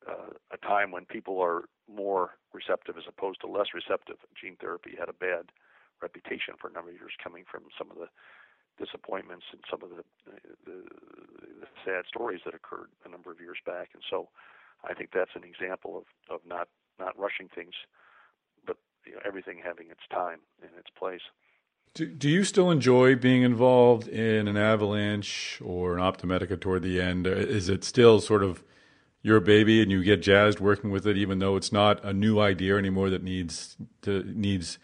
uh, 0.08 0.34
a 0.52 0.56
time 0.58 0.90
when 0.90 1.04
people 1.04 1.40
are 1.40 1.62
more 1.88 2.30
receptive 2.52 2.96
as 2.96 3.04
opposed 3.08 3.40
to 3.40 3.46
less 3.46 3.68
receptive. 3.74 4.16
Gene 4.40 4.56
therapy 4.60 4.92
had 4.98 5.08
a 5.08 5.12
bad 5.12 5.50
reputation 6.00 6.54
for 6.60 6.68
a 6.68 6.72
number 6.72 6.90
of 6.90 6.96
years, 6.96 7.12
coming 7.22 7.44
from 7.50 7.62
some 7.78 7.90
of 7.90 7.96
the 7.96 8.08
disappointments 8.82 9.44
and 9.52 9.60
some 9.70 9.82
of 9.82 9.90
the, 9.90 10.02
the, 10.66 10.82
the 11.60 11.66
sad 11.84 12.04
stories 12.08 12.40
that 12.44 12.54
occurred 12.54 12.88
a 13.04 13.08
number 13.08 13.30
of 13.30 13.40
years 13.40 13.58
back. 13.64 13.90
And 13.94 14.02
so, 14.08 14.28
I 14.84 14.94
think 14.94 15.10
that's 15.14 15.36
an 15.36 15.44
example 15.44 15.96
of 15.96 16.04
of 16.34 16.40
not 16.46 16.68
not 16.98 17.18
rushing 17.18 17.48
things, 17.48 17.74
but 18.66 18.76
you 19.06 19.14
know, 19.14 19.20
everything 19.24 19.60
having 19.62 19.90
its 19.90 20.02
time 20.10 20.40
and 20.60 20.70
its 20.78 20.90
place. 20.98 21.22
Do, 21.94 22.06
do 22.06 22.28
you 22.28 22.44
still 22.44 22.70
enjoy 22.70 23.16
being 23.16 23.42
involved 23.42 24.08
in 24.08 24.48
an 24.48 24.56
avalanche 24.56 25.60
or 25.62 25.96
an 25.96 26.00
OptiMedica 26.00 26.58
toward 26.58 26.82
the 26.82 27.00
end? 27.00 27.26
Is 27.26 27.68
it 27.68 27.84
still 27.84 28.20
sort 28.20 28.42
of 28.42 28.64
your 29.20 29.40
baby 29.40 29.82
and 29.82 29.90
you 29.90 30.02
get 30.02 30.22
jazzed 30.22 30.58
working 30.58 30.90
with 30.90 31.06
it, 31.06 31.18
even 31.18 31.38
though 31.38 31.54
it's 31.54 31.70
not 31.70 32.02
a 32.02 32.14
new 32.14 32.40
idea 32.40 32.76
anymore 32.76 33.10
that 33.10 33.22
needs 33.22 33.76
to, 34.02 34.24
needs 34.24 34.78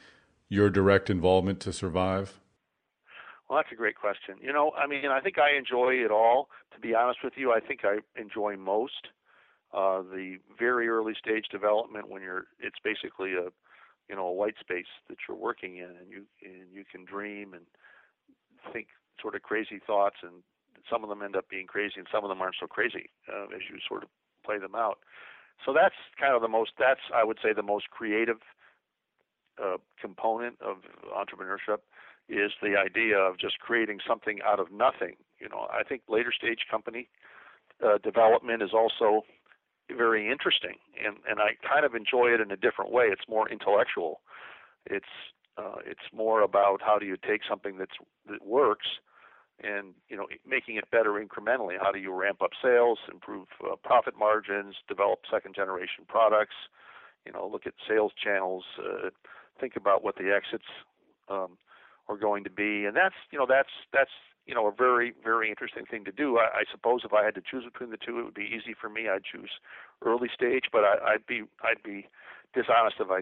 your 0.51 0.69
direct 0.69 1.09
involvement 1.09 1.61
to 1.61 1.73
survive? 1.73 2.39
Well, 3.49 3.59
that's 3.59 3.73
a 3.73 3.77
great 3.77 3.97
question. 3.97 4.37
You 4.43 4.53
know, 4.53 4.73
I 4.73 4.87
mean, 4.87 5.07
I 5.07 5.21
think 5.21 5.39
I 5.39 5.57
enjoy 5.57 5.95
it 5.95 6.11
all. 6.11 6.51
To 6.75 6.81
be 6.81 6.95
honest 6.95 7.21
with 7.25 7.33
you, 7.37 7.53
I 7.53 7.61
think 7.61 7.81
I 7.85 7.99
enjoy 8.21 8.57
most 8.57 9.09
uh, 9.73 10.03
the 10.03 10.37
very 10.59 10.89
early 10.89 11.15
stage 11.19 11.47
development 11.51 12.11
when 12.11 12.21
you're. 12.21 12.45
It's 12.61 12.79
basically 12.85 13.33
a 13.33 13.49
you 14.09 14.17
know 14.17 14.27
a 14.27 14.33
white 14.33 14.55
space 14.61 14.91
that 15.09 15.19
you're 15.27 15.37
working 15.37 15.77
in, 15.77 15.91
and 16.01 16.11
you 16.11 16.25
and 16.43 16.73
you 16.73 16.85
can 16.91 17.05
dream 17.05 17.55
and 17.55 17.65
think 18.73 18.89
sort 19.21 19.35
of 19.35 19.43
crazy 19.43 19.81
thoughts, 19.85 20.17
and 20.23 20.43
some 20.91 21.03
of 21.03 21.09
them 21.09 21.23
end 21.23 21.37
up 21.37 21.49
being 21.49 21.67
crazy, 21.67 21.95
and 21.97 22.07
some 22.13 22.25
of 22.25 22.29
them 22.29 22.41
aren't 22.41 22.57
so 22.61 22.67
crazy 22.67 23.11
uh, 23.29 23.45
as 23.55 23.63
you 23.71 23.79
sort 23.87 24.03
of 24.03 24.09
play 24.45 24.59
them 24.59 24.75
out. 24.75 24.99
So 25.65 25.73
that's 25.73 25.95
kind 26.19 26.35
of 26.35 26.43
the 26.43 26.49
most. 26.49 26.73
That's 26.79 27.01
I 27.15 27.25
would 27.25 27.39
say 27.43 27.53
the 27.53 27.63
most 27.63 27.91
creative 27.91 28.39
uh, 29.63 29.77
component 30.01 30.61
of 30.61 30.79
entrepreneurship 31.11 31.79
is 32.29 32.53
the 32.63 32.77
idea 32.77 33.17
of 33.17 33.39
just 33.39 33.59
creating 33.59 33.99
something 34.07 34.39
out 34.45 34.61
of 34.61 34.71
nothing. 34.71 35.17
You 35.41 35.49
know, 35.49 35.67
I 35.73 35.83
think 35.83 36.03
later 36.09 36.33
stage 36.33 36.67
company 36.71 37.09
uh, 37.85 37.99
development 37.99 38.63
is 38.63 38.71
also 38.73 39.23
very 39.97 40.31
interesting, 40.31 40.77
and 41.05 41.17
and 41.29 41.41
I 41.41 41.57
kind 41.67 41.85
of 41.85 41.95
enjoy 41.95 42.29
it 42.29 42.41
in 42.41 42.51
a 42.51 42.57
different 42.57 42.93
way. 42.93 43.05
It's 43.05 43.29
more 43.29 43.49
intellectual. 43.49 44.21
It's 44.87 45.15
uh, 45.57 45.77
it's 45.85 46.13
more 46.13 46.43
about 46.43 46.81
how 46.83 46.99
do 46.99 47.07
you 47.07 47.17
take 47.17 47.41
something 47.49 47.79
that's 47.79 47.97
that 48.29 48.45
works 48.47 48.87
and 49.63 49.95
you 50.09 50.17
know 50.17 50.27
making 50.47 50.77
it 50.77 50.91
better 50.91 51.13
incrementally. 51.25 51.77
How 51.81 51.91
do 51.93 51.99
you 51.99 52.13
ramp 52.13 52.43
up 52.43 52.51
sales, 52.63 52.99
improve 53.11 53.49
uh, 53.65 53.77
profit 53.83 54.15
margins, 54.19 54.77
develop 54.89 55.21
second 55.31 55.55
generation 55.55 56.05
products? 56.07 56.55
You 57.27 57.33
know, 57.33 57.49
look 57.51 57.67
at 57.67 57.75
sales 57.89 58.13
channels. 58.23 58.65
Uh, 58.79 59.11
think 59.61 59.77
about 59.77 60.05
what 60.05 60.17
the 60.17 60.33
exits 60.35 60.69
um, 61.29 61.59
are 62.09 62.17
going 62.17 62.45
to 62.45 62.51
be, 62.51 62.85
and 62.85 62.97
that's 62.97 63.17
you 63.31 63.39
know 63.39 63.47
that's 63.49 63.73
that's 63.93 64.11
you 64.49 64.55
know 64.55 64.67
a 64.67 64.73
very 64.73 65.13
very 65.23 65.51
interesting 65.51 65.85
thing 65.85 66.05
to 66.07 66.13
do. 66.13 66.39
I, 66.39 66.61
I 66.61 66.65
suppose 66.73 67.03
if 67.05 67.13
I 67.13 67.25
had 67.25 67.35
to 67.37 67.43
choose 67.43 67.65
between 67.65 67.91
the 67.91 67.99
two, 67.99 68.19
it 68.19 68.25
would 68.25 68.35
be 68.35 68.51
easy 68.51 68.75
for 68.75 68.89
me. 68.89 69.09
I'd 69.09 69.23
choose 69.23 69.51
early 70.05 70.29
stage, 70.35 70.65
but 70.73 70.83
I, 70.83 71.13
I'd 71.15 71.27
be 71.27 71.43
I'd 71.63 71.83
be 71.85 72.09
dishonest 72.55 72.97
if 72.99 73.11
I 73.11 73.21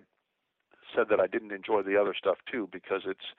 said 0.94 1.08
that 1.10 1.18
I 1.18 1.26
didn't 1.26 1.52
enjoy 1.52 1.82
the 1.82 2.00
other 2.00 2.14
stuff 2.16 2.38
too, 2.50 2.68
because 2.72 3.02
it's 3.06 3.34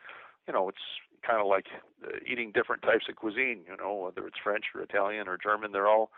you 0.47 0.53
know 0.53 0.67
it's 0.67 0.83
kind 1.25 1.39
of 1.39 1.47
like 1.47 1.67
uh, 2.03 2.17
eating 2.29 2.51
different 2.53 2.81
types 2.83 3.05
of 3.09 3.15
cuisine. 3.15 3.61
You 3.67 3.77
know, 3.77 4.11
whether 4.11 4.27
it's 4.27 4.37
French 4.43 4.65
or 4.75 4.81
Italian 4.81 5.29
or 5.29 5.37
German, 5.41 5.71
they're 5.71 5.87
all 5.87 6.11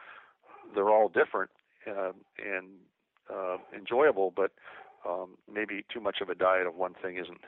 they're 0.73 0.89
all 0.89 1.07
different 1.07 1.51
uh, 1.87 2.13
and 2.43 2.67
uh, 3.31 3.57
enjoyable, 3.77 4.33
but 4.35 4.51
um, 5.07 5.37
maybe 5.51 5.85
too 5.93 6.01
much 6.01 6.17
of 6.19 6.29
a 6.29 6.35
diet 6.35 6.65
of 6.65 6.75
one 6.75 6.95
thing 6.99 7.17
isn't 7.17 7.41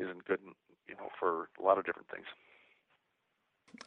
isn't 0.00 0.24
good, 0.24 0.40
you 0.88 0.94
know, 0.96 1.08
for 1.18 1.48
a 1.60 1.62
lot 1.62 1.78
of 1.78 1.86
different 1.86 2.08
things. 2.08 2.26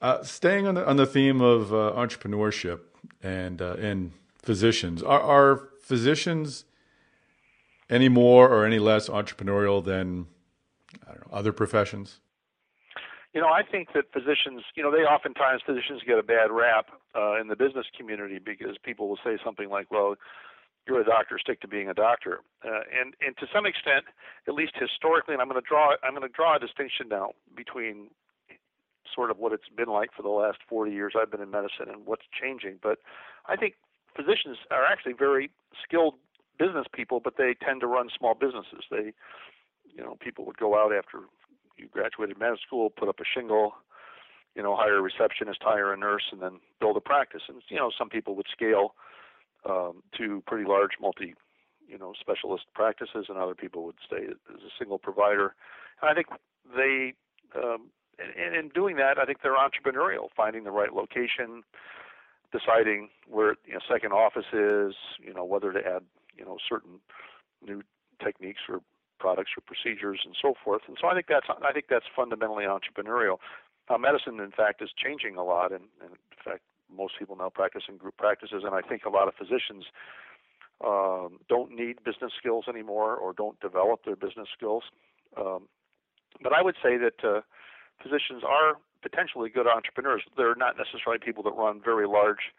Uh, 0.01 0.23
staying 0.23 0.67
on 0.67 0.75
the 0.75 0.87
on 0.87 0.97
the 0.97 1.05
theme 1.05 1.41
of 1.41 1.73
uh, 1.73 1.93
entrepreneurship 1.95 2.81
and 3.21 3.61
uh, 3.61 3.75
and 3.79 4.11
physicians, 4.37 5.01
are, 5.01 5.21
are 5.21 5.69
physicians 5.81 6.65
any 7.89 8.09
more 8.09 8.49
or 8.49 8.65
any 8.65 8.79
less 8.79 9.07
entrepreneurial 9.07 9.83
than 9.83 10.27
know, 11.07 11.15
other 11.31 11.53
professions? 11.53 12.19
You 13.33 13.41
know, 13.41 13.47
I 13.47 13.63
think 13.63 13.93
that 13.93 14.11
physicians, 14.13 14.63
you 14.75 14.83
know, 14.83 14.91
they 14.91 15.03
oftentimes 15.03 15.61
physicians 15.65 16.01
get 16.05 16.19
a 16.19 16.23
bad 16.23 16.51
rap 16.51 16.87
uh, 17.15 17.39
in 17.39 17.47
the 17.47 17.55
business 17.55 17.85
community 17.97 18.39
because 18.43 18.77
people 18.83 19.07
will 19.07 19.19
say 19.23 19.37
something 19.43 19.69
like, 19.69 19.89
"Well, 19.89 20.15
you're 20.87 21.01
a 21.01 21.05
doctor, 21.05 21.39
stick 21.39 21.61
to 21.61 21.67
being 21.67 21.89
a 21.89 21.93
doctor. 21.93 22.41
Uh, 22.63 22.81
and 22.99 23.15
and 23.25 23.37
to 23.37 23.47
some 23.53 23.65
extent, 23.65 24.05
at 24.47 24.53
least 24.53 24.73
historically, 24.79 25.33
and 25.33 25.41
I'm 25.41 25.49
going 25.49 25.61
to 25.61 25.67
draw 25.67 25.95
I'm 26.03 26.13
going 26.13 26.27
to 26.27 26.33
draw 26.33 26.57
a 26.57 26.59
distinction 26.59 27.07
now 27.09 27.31
between 27.55 28.09
sort 29.13 29.31
of 29.31 29.37
what 29.37 29.53
it's 29.53 29.69
been 29.75 29.89
like 29.89 30.09
for 30.15 30.21
the 30.21 30.29
last 30.29 30.59
40 30.67 30.91
years 30.91 31.13
I've 31.19 31.31
been 31.31 31.41
in 31.41 31.51
medicine 31.51 31.87
and 31.87 32.05
what's 32.05 32.25
changing. 32.31 32.79
But 32.81 32.99
I 33.47 33.55
think 33.55 33.75
physicians 34.15 34.57
are 34.71 34.85
actually 34.85 35.13
very 35.13 35.49
skilled 35.83 36.15
business 36.57 36.85
people, 36.93 37.19
but 37.19 37.35
they 37.37 37.55
tend 37.55 37.81
to 37.81 37.87
run 37.87 38.09
small 38.15 38.35
businesses. 38.35 38.85
They, 38.89 39.13
you 39.93 40.03
know, 40.03 40.17
people 40.19 40.45
would 40.45 40.57
go 40.57 40.77
out 40.77 40.93
after 40.93 41.25
you 41.77 41.87
graduated 41.91 42.39
med 42.39 42.57
school, 42.65 42.89
put 42.89 43.09
up 43.09 43.19
a 43.19 43.23
shingle, 43.25 43.73
you 44.55 44.61
know, 44.61 44.75
hire 44.75 44.97
a 44.97 45.01
receptionist, 45.01 45.59
hire 45.61 45.91
a 45.91 45.97
nurse, 45.97 46.23
and 46.31 46.41
then 46.41 46.59
build 46.79 46.97
a 46.97 47.01
practice. 47.01 47.41
And 47.47 47.61
you 47.69 47.77
know, 47.77 47.91
some 47.97 48.09
people 48.09 48.35
would 48.35 48.45
scale 48.51 48.95
um, 49.69 50.03
to 50.17 50.43
pretty 50.45 50.65
large 50.67 50.91
multi, 51.01 51.33
you 51.87 51.97
know, 51.97 52.13
specialist 52.19 52.65
practices, 52.73 53.25
and 53.29 53.37
other 53.37 53.55
people 53.55 53.83
would 53.85 53.97
stay 54.05 54.25
as 54.25 54.61
a 54.61 54.71
single 54.77 54.99
provider. 54.99 55.55
And 56.01 56.11
I 56.11 56.13
think 56.13 56.27
they, 56.75 57.13
um, 57.55 57.89
and 58.19 58.55
in 58.55 58.69
doing 58.69 58.95
that, 58.97 59.17
I 59.17 59.25
think 59.25 59.39
they're 59.41 59.57
entrepreneurial, 59.57 60.27
finding 60.35 60.63
the 60.63 60.71
right 60.71 60.93
location, 60.93 61.63
deciding 62.51 63.09
where 63.27 63.55
you 63.65 63.73
know 63.73 63.79
second 63.89 64.11
office 64.13 64.45
is, 64.53 64.95
you 65.19 65.33
know, 65.33 65.43
whether 65.43 65.71
to 65.71 65.79
add, 65.79 66.03
you 66.37 66.45
know, 66.45 66.57
certain 66.69 66.99
new 67.65 67.81
techniques 68.23 68.61
or 68.69 68.81
products 69.19 69.51
or 69.57 69.61
procedures 69.61 70.21
and 70.25 70.35
so 70.41 70.53
forth. 70.63 70.81
And 70.87 70.97
so 70.99 71.07
I 71.07 71.13
think 71.13 71.27
that's 71.27 71.47
I 71.49 71.71
think 71.73 71.85
that's 71.89 72.05
fundamentally 72.15 72.65
entrepreneurial. 72.65 73.37
Now, 73.89 73.97
medicine, 73.97 74.39
in 74.39 74.51
fact, 74.51 74.81
is 74.81 74.89
changing 74.95 75.35
a 75.35 75.43
lot, 75.43 75.71
and, 75.71 75.83
and 76.01 76.11
in 76.11 76.41
fact, 76.43 76.61
most 76.95 77.13
people 77.19 77.35
now 77.35 77.49
practice 77.49 77.83
in 77.89 77.97
group 77.97 78.15
practices, 78.17 78.63
and 78.65 78.73
I 78.73 78.81
think 78.81 79.03
a 79.05 79.09
lot 79.09 79.27
of 79.27 79.33
physicians 79.35 79.85
um, 80.83 81.39
don't 81.49 81.71
need 81.71 82.03
business 82.03 82.31
skills 82.37 82.65
anymore 82.67 83.15
or 83.15 83.33
don't 83.33 83.59
develop 83.59 84.05
their 84.05 84.15
business 84.15 84.47
skills. 84.55 84.83
Um, 85.37 85.67
but 86.41 86.53
I 86.53 86.61
would 86.61 86.75
say 86.81 86.97
that 86.97 87.23
uh, 87.23 87.41
physicians 88.03 88.43
are 88.43 88.75
potentially 89.01 89.49
good 89.49 89.67
entrepreneurs. 89.67 90.23
They're 90.37 90.55
not 90.55 90.75
necessarily 90.77 91.19
people 91.23 91.43
that 91.43 91.55
run 91.55 91.81
very 91.83 92.07
large, 92.07 92.51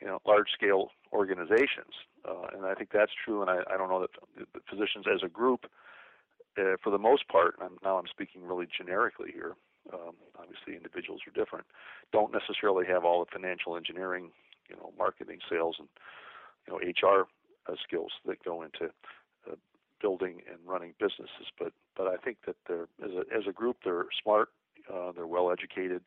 you 0.00 0.06
know, 0.06 0.20
large 0.26 0.50
scale 0.52 0.90
organizations, 1.12 1.96
uh, 2.28 2.48
and 2.54 2.66
I 2.66 2.74
think 2.74 2.90
that's 2.92 3.12
true. 3.24 3.40
And 3.42 3.50
I, 3.50 3.60
I 3.72 3.76
don't 3.76 3.88
know 3.88 4.00
that 4.00 4.12
physicians 4.68 5.06
as 5.12 5.22
a 5.22 5.28
group, 5.28 5.66
uh, 6.58 6.76
for 6.82 6.90
the 6.90 6.98
most 6.98 7.28
part, 7.28 7.56
I'm, 7.60 7.78
now 7.82 7.98
I'm 7.98 8.06
speaking 8.06 8.46
really 8.46 8.66
generically 8.66 9.30
here, 9.32 9.56
um, 9.92 10.14
obviously 10.38 10.76
individuals 10.76 11.20
are 11.26 11.32
different, 11.32 11.66
don't 12.12 12.32
necessarily 12.32 12.86
have 12.86 13.04
all 13.04 13.24
the 13.24 13.30
financial 13.30 13.76
engineering, 13.76 14.30
you 14.68 14.76
know, 14.76 14.92
marketing, 14.98 15.38
sales, 15.48 15.76
and 15.78 15.88
you 16.66 16.72
know 16.72 16.78
HR 16.78 17.26
uh, 17.70 17.74
skills 17.82 18.12
that 18.26 18.42
go 18.44 18.62
into 18.62 18.92
uh, 19.50 19.56
building 20.00 20.42
and 20.48 20.58
running 20.64 20.94
businesses. 20.98 21.50
But 21.58 21.72
but 21.96 22.06
I 22.06 22.16
think 22.16 22.38
that 22.46 22.56
they're 22.68 22.88
as 23.04 23.10
a 23.10 23.36
as 23.36 23.44
a 23.48 23.52
group 23.52 23.78
they're 23.84 24.06
smart, 24.22 24.48
uh, 24.92 25.12
they're 25.12 25.26
well 25.26 25.50
educated, 25.50 26.02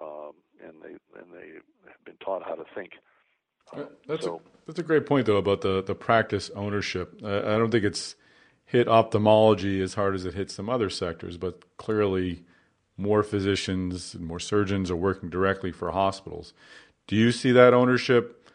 um, 0.00 0.32
and 0.62 0.74
they 0.82 0.96
and 1.18 1.32
they 1.32 1.48
have 1.86 2.04
been 2.04 2.16
taught 2.24 2.42
how 2.42 2.54
to 2.54 2.64
think. 2.74 2.92
Uh, 3.72 3.84
that's 4.06 4.24
so, 4.24 4.36
a, 4.36 4.40
that's 4.66 4.78
a 4.78 4.82
great 4.82 5.06
point 5.06 5.26
though 5.26 5.36
about 5.36 5.60
the 5.60 5.82
the 5.82 5.94
practice 5.94 6.50
ownership. 6.54 7.20
I 7.24 7.56
don't 7.58 7.70
think 7.70 7.84
it's 7.84 8.16
hit 8.64 8.88
ophthalmology 8.88 9.80
as 9.80 9.94
hard 9.94 10.14
as 10.14 10.24
it 10.24 10.34
hits 10.34 10.54
some 10.54 10.68
other 10.68 10.90
sectors, 10.90 11.36
but 11.36 11.76
clearly 11.76 12.44
more 12.96 13.22
physicians 13.22 14.14
and 14.14 14.24
more 14.24 14.40
surgeons 14.40 14.90
are 14.90 14.96
working 14.96 15.28
directly 15.28 15.72
for 15.72 15.90
hospitals. 15.90 16.54
Do 17.06 17.16
you 17.16 17.32
see 17.32 17.52
that 17.52 17.74
ownership 17.74 18.50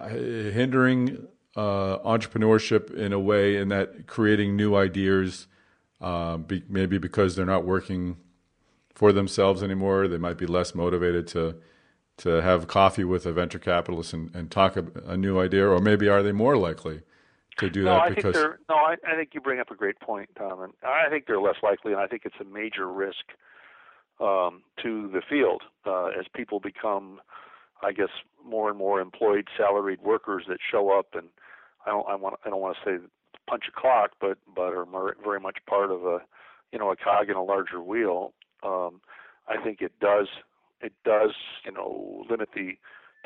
hindering 0.00 1.28
uh, 1.56 1.98
entrepreneurship 1.98 2.92
in 2.94 3.12
a 3.12 3.20
way, 3.20 3.56
in 3.56 3.68
that 3.68 4.06
creating 4.06 4.56
new 4.56 4.74
ideas, 4.74 5.46
uh, 6.00 6.38
be, 6.38 6.64
maybe 6.68 6.98
because 6.98 7.36
they're 7.36 7.46
not 7.46 7.64
working 7.64 8.16
for 8.94 9.12
themselves 9.12 9.62
anymore, 9.62 10.08
they 10.08 10.18
might 10.18 10.38
be 10.38 10.46
less 10.46 10.74
motivated 10.74 11.26
to 11.28 11.56
to 12.18 12.42
have 12.42 12.68
coffee 12.68 13.04
with 13.04 13.24
a 13.24 13.32
venture 13.32 13.58
capitalist 13.58 14.12
and, 14.12 14.34
and 14.34 14.50
talk 14.50 14.76
a, 14.76 14.84
a 15.06 15.16
new 15.16 15.40
idea, 15.40 15.66
or 15.66 15.80
maybe 15.80 16.08
are 16.08 16.22
they 16.22 16.30
more 16.30 16.56
likely 16.56 17.00
to 17.58 17.70
do 17.70 17.84
no, 17.84 17.94
that 17.94 18.02
I 18.02 18.08
because 18.10 18.22
think 18.22 18.34
they're, 18.34 18.58
no, 18.68 18.76
I, 18.76 18.96
I 19.06 19.16
think 19.16 19.30
you 19.32 19.40
bring 19.40 19.60
up 19.60 19.70
a 19.70 19.74
great 19.74 19.98
point, 19.98 20.28
Tom, 20.36 20.62
and 20.62 20.72
I 20.82 21.08
think 21.08 21.26
they're 21.26 21.40
less 21.40 21.56
likely, 21.62 21.92
and 21.92 22.00
I 22.00 22.06
think 22.06 22.22
it's 22.24 22.36
a 22.40 22.44
major 22.44 22.86
risk 22.86 23.24
um, 24.20 24.62
to 24.82 25.08
the 25.08 25.22
field 25.28 25.62
uh, 25.86 26.06
as 26.06 26.26
people 26.34 26.60
become, 26.60 27.20
I 27.82 27.92
guess, 27.92 28.10
more 28.44 28.68
and 28.68 28.78
more 28.78 29.00
employed, 29.00 29.48
salaried 29.56 30.02
workers 30.02 30.44
that 30.48 30.58
show 30.70 30.96
up, 30.96 31.14
and 31.14 31.28
I 31.86 31.90
don't, 31.90 32.06
I 32.08 32.14
want, 32.14 32.38
I 32.44 32.50
don't 32.50 32.60
want 32.60 32.76
to 32.76 32.90
say 32.90 33.04
punch 33.48 33.64
a 33.68 33.80
clock, 33.80 34.12
but 34.20 34.38
but 34.54 34.72
are 34.72 34.86
very 35.24 35.40
much 35.40 35.58
part 35.68 35.90
of 35.90 36.04
a, 36.04 36.20
you 36.72 36.78
know, 36.78 36.92
a 36.92 36.96
cog 36.96 37.28
in 37.28 37.36
a 37.36 37.42
larger 37.42 37.82
wheel. 37.82 38.32
Um, 38.62 39.00
I 39.48 39.62
think 39.62 39.80
it 39.80 39.92
does, 40.00 40.28
it 40.80 40.92
does, 41.04 41.32
you 41.64 41.72
know, 41.72 42.24
limit 42.28 42.50
the 42.54 42.76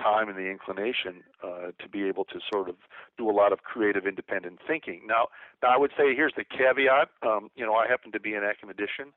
time 0.03 0.29
and 0.29 0.37
the 0.37 0.51
inclination 0.51 1.23
uh, 1.43 1.71
to 1.81 1.89
be 1.91 2.05
able 2.05 2.25
to 2.25 2.39
sort 2.53 2.69
of 2.69 2.77
do 3.17 3.31
a 3.31 3.33
lot 3.33 3.53
of 3.53 3.63
creative, 3.63 4.07
independent 4.07 4.59
thinking. 4.67 5.03
Now, 5.07 5.29
now 5.63 5.75
I 5.75 5.79
would 5.79 5.93
say 5.97 6.15
here's 6.15 6.35
the 6.37 6.45
caveat. 6.45 7.09
Um, 7.23 7.51
you 7.57 7.65
know, 7.65 7.75
I 7.75 7.87
happen 7.89 8.13
to 8.13 8.21
be 8.21 8.35
an 8.35 8.45
academician, 8.45 9.13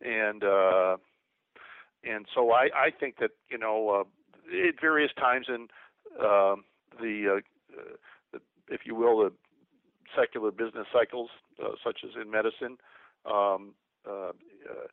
and 0.00 0.42
uh, 0.42 0.96
and 2.04 2.26
so 2.34 2.52
I, 2.52 2.68
I 2.74 2.90
think 2.98 3.18
that 3.18 3.30
you 3.48 3.58
know 3.58 3.90
uh, 3.90 4.68
at 4.68 4.80
various 4.80 5.12
times 5.18 5.46
in 5.48 5.68
uh, 6.18 6.56
the, 7.00 7.38
uh, 7.38 7.80
the, 8.32 8.40
if 8.68 8.80
you 8.84 8.94
will, 8.94 9.18
the 9.18 9.32
secular 10.16 10.50
business 10.50 10.86
cycles, 10.92 11.30
uh, 11.62 11.72
such 11.84 11.98
as 12.04 12.10
in 12.20 12.30
medicine, 12.30 12.78
um, 13.26 13.74
uh, 14.06 14.30
uh, 14.30 14.86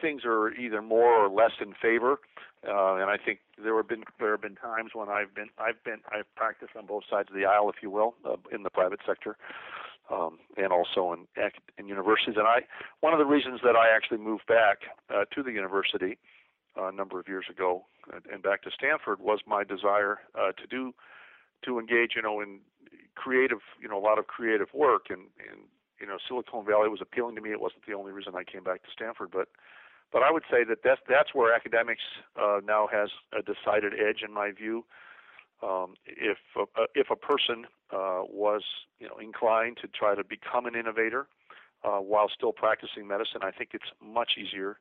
things 0.00 0.22
are 0.24 0.52
either 0.54 0.82
more 0.82 1.12
or 1.12 1.28
less 1.28 1.52
in 1.60 1.74
favor. 1.80 2.18
Uh, 2.66 2.96
and 2.96 3.10
I 3.10 3.16
think 3.22 3.40
there 3.62 3.76
have 3.76 3.88
been 3.88 4.04
there 4.18 4.32
have 4.32 4.42
been 4.42 4.56
times 4.56 4.90
when 4.94 5.08
I've 5.08 5.34
been 5.34 5.48
I've 5.58 5.82
been 5.84 6.00
I've 6.10 6.32
practiced 6.34 6.72
on 6.76 6.86
both 6.86 7.04
sides 7.08 7.28
of 7.28 7.36
the 7.36 7.44
aisle, 7.44 7.68
if 7.68 7.76
you 7.82 7.90
will, 7.90 8.14
uh, 8.24 8.36
in 8.52 8.62
the 8.62 8.70
private 8.70 9.00
sector, 9.06 9.36
um, 10.10 10.38
and 10.56 10.72
also 10.72 11.12
in 11.12 11.26
in 11.78 11.86
universities. 11.86 12.34
And 12.36 12.46
I 12.46 12.62
one 13.00 13.12
of 13.12 13.18
the 13.18 13.26
reasons 13.26 13.60
that 13.62 13.76
I 13.76 13.94
actually 13.94 14.18
moved 14.18 14.46
back 14.46 14.78
uh, 15.14 15.24
to 15.34 15.42
the 15.42 15.52
university 15.52 16.18
uh, 16.76 16.88
a 16.88 16.92
number 16.92 17.20
of 17.20 17.28
years 17.28 17.46
ago 17.50 17.84
and, 18.12 18.22
and 18.26 18.42
back 18.42 18.62
to 18.62 18.70
Stanford 18.70 19.20
was 19.20 19.40
my 19.46 19.64
desire 19.64 20.18
uh, 20.34 20.52
to 20.52 20.66
do 20.68 20.94
to 21.64 21.78
engage, 21.78 22.12
you 22.14 22.22
know, 22.22 22.40
in 22.40 22.60
creative, 23.14 23.58
you 23.80 23.88
know, 23.88 23.98
a 23.98 24.04
lot 24.04 24.18
of 24.18 24.26
creative 24.26 24.68
work 24.74 25.06
and 25.10 25.22
and 25.50 25.60
you 26.00 26.06
know, 26.06 26.18
Silicon 26.28 26.64
Valley 26.64 26.88
was 26.88 27.00
appealing 27.00 27.34
to 27.36 27.40
me. 27.40 27.50
It 27.50 27.60
wasn't 27.60 27.86
the 27.86 27.94
only 27.94 28.12
reason 28.12 28.34
I 28.36 28.44
came 28.44 28.62
back 28.62 28.82
to 28.82 28.88
Stanford, 28.92 29.30
but 29.32 29.48
but 30.12 30.22
I 30.22 30.30
would 30.30 30.44
say 30.50 30.64
that 30.64 30.78
that's 30.84 31.00
that's 31.08 31.34
where 31.34 31.54
academics 31.54 32.02
uh, 32.40 32.60
now 32.64 32.88
has 32.92 33.10
a 33.32 33.42
decided 33.42 33.92
edge 33.94 34.22
in 34.26 34.32
my 34.32 34.50
view. 34.52 34.84
Um, 35.62 35.94
if 36.06 36.38
a, 36.56 36.62
uh, 36.62 36.86
if 36.94 37.10
a 37.10 37.16
person 37.16 37.66
uh, 37.92 38.22
was 38.28 38.62
you 38.98 39.08
know 39.08 39.16
inclined 39.18 39.78
to 39.82 39.88
try 39.88 40.14
to 40.14 40.24
become 40.24 40.66
an 40.66 40.74
innovator 40.74 41.26
uh, 41.84 41.98
while 41.98 42.28
still 42.28 42.52
practicing 42.52 43.08
medicine, 43.08 43.40
I 43.42 43.50
think 43.50 43.70
it's 43.72 43.90
much 44.00 44.32
easier 44.38 44.78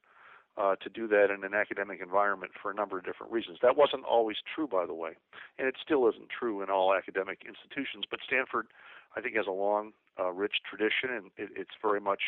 uh, 0.57 0.75
to 0.77 0.89
do 0.89 1.07
that 1.07 1.31
in 1.31 1.43
an 1.43 1.53
academic 1.53 1.99
environment 2.01 2.51
for 2.61 2.71
a 2.71 2.73
number 2.73 2.97
of 2.97 3.03
different 3.03 3.31
reasons. 3.31 3.57
That 3.61 3.75
wasn't 3.75 4.05
always 4.05 4.37
true, 4.53 4.67
by 4.67 4.85
the 4.85 4.93
way, 4.93 5.11
and 5.59 5.67
it 5.67 5.75
still 5.81 6.07
isn't 6.09 6.29
true 6.29 6.61
in 6.61 6.69
all 6.69 6.93
academic 6.93 7.39
institutions. 7.47 8.05
But 8.09 8.19
Stanford, 8.25 8.67
I 9.15 9.21
think, 9.21 9.35
has 9.35 9.47
a 9.47 9.51
long, 9.51 9.93
uh, 10.19 10.31
rich 10.31 10.55
tradition, 10.69 11.09
and 11.09 11.25
it, 11.37 11.49
it's 11.55 11.75
very 11.81 11.99
much 11.99 12.21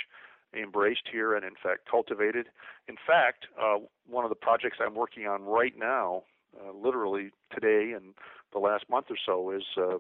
embraced 0.53 1.08
here 1.12 1.36
and, 1.36 1.44
in 1.44 1.56
fact, 1.62 1.82
cultivated. 1.89 2.48
In 2.88 2.96
fact, 2.96 3.48
uh, 3.62 3.77
one 4.08 4.24
of 4.24 4.29
the 4.29 4.36
projects 4.36 4.77
I'm 4.82 4.95
working 4.95 5.28
on 5.28 5.43
right 5.43 5.73
now, 5.78 6.23
uh, 6.58 6.71
literally 6.71 7.32
today 7.54 7.93
and 7.95 8.13
the 8.54 8.60
last 8.60 8.86
month 8.89 9.08
or 9.10 9.17
so, 9.23 9.52
is 9.52 9.63
uh, 9.78 9.97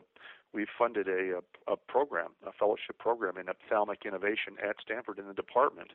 we've 0.53 0.67
funded 0.77 1.07
a, 1.07 1.39
a, 1.67 1.73
a 1.73 1.77
program, 1.77 2.29
a 2.45 2.51
fellowship 2.51 2.97
program 2.97 3.37
in 3.37 3.49
ophthalmic 3.49 4.03
innovation 4.05 4.55
at 4.63 4.77
Stanford 4.81 5.19
in 5.19 5.27
the 5.27 5.33
department, 5.33 5.91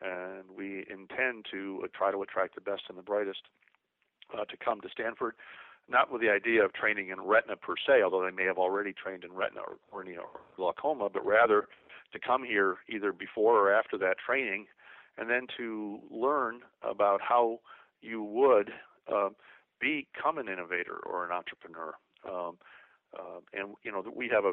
and 0.00 0.44
we 0.56 0.86
intend 0.90 1.46
to 1.50 1.82
uh, 1.84 1.88
try 1.92 2.10
to 2.10 2.22
attract 2.22 2.54
the 2.54 2.60
best 2.60 2.82
and 2.88 2.96
the 2.96 3.02
brightest 3.02 3.42
uh, 4.32 4.44
to 4.44 4.56
come 4.56 4.80
to 4.80 4.88
Stanford 4.88 5.34
not 5.90 6.12
with 6.12 6.22
the 6.22 6.30
idea 6.30 6.64
of 6.64 6.72
training 6.72 7.08
in 7.08 7.20
retina 7.20 7.56
per 7.56 7.74
se, 7.76 8.02
although 8.02 8.24
they 8.24 8.34
may 8.34 8.44
have 8.44 8.58
already 8.58 8.92
trained 8.92 9.24
in 9.24 9.32
retina 9.32 9.60
or 9.60 9.76
cornea 9.90 10.20
or 10.20 10.40
glaucoma, 10.56 11.08
but 11.12 11.26
rather 11.26 11.66
to 12.12 12.18
come 12.18 12.44
here 12.44 12.76
either 12.88 13.12
before 13.12 13.58
or 13.58 13.72
after 13.72 13.98
that 13.98 14.16
training, 14.24 14.66
and 15.18 15.28
then 15.28 15.46
to 15.56 15.98
learn 16.10 16.60
about 16.82 17.20
how 17.20 17.60
you 18.00 18.22
would 18.22 18.70
uh, 19.12 19.28
become 19.80 20.38
an 20.38 20.48
innovator 20.48 20.96
or 21.04 21.24
an 21.24 21.32
entrepreneur. 21.32 21.94
Um, 22.24 22.56
uh, 23.18 23.40
and 23.52 23.74
you 23.82 23.90
know 23.90 24.04
we 24.14 24.28
have 24.28 24.44
a 24.44 24.52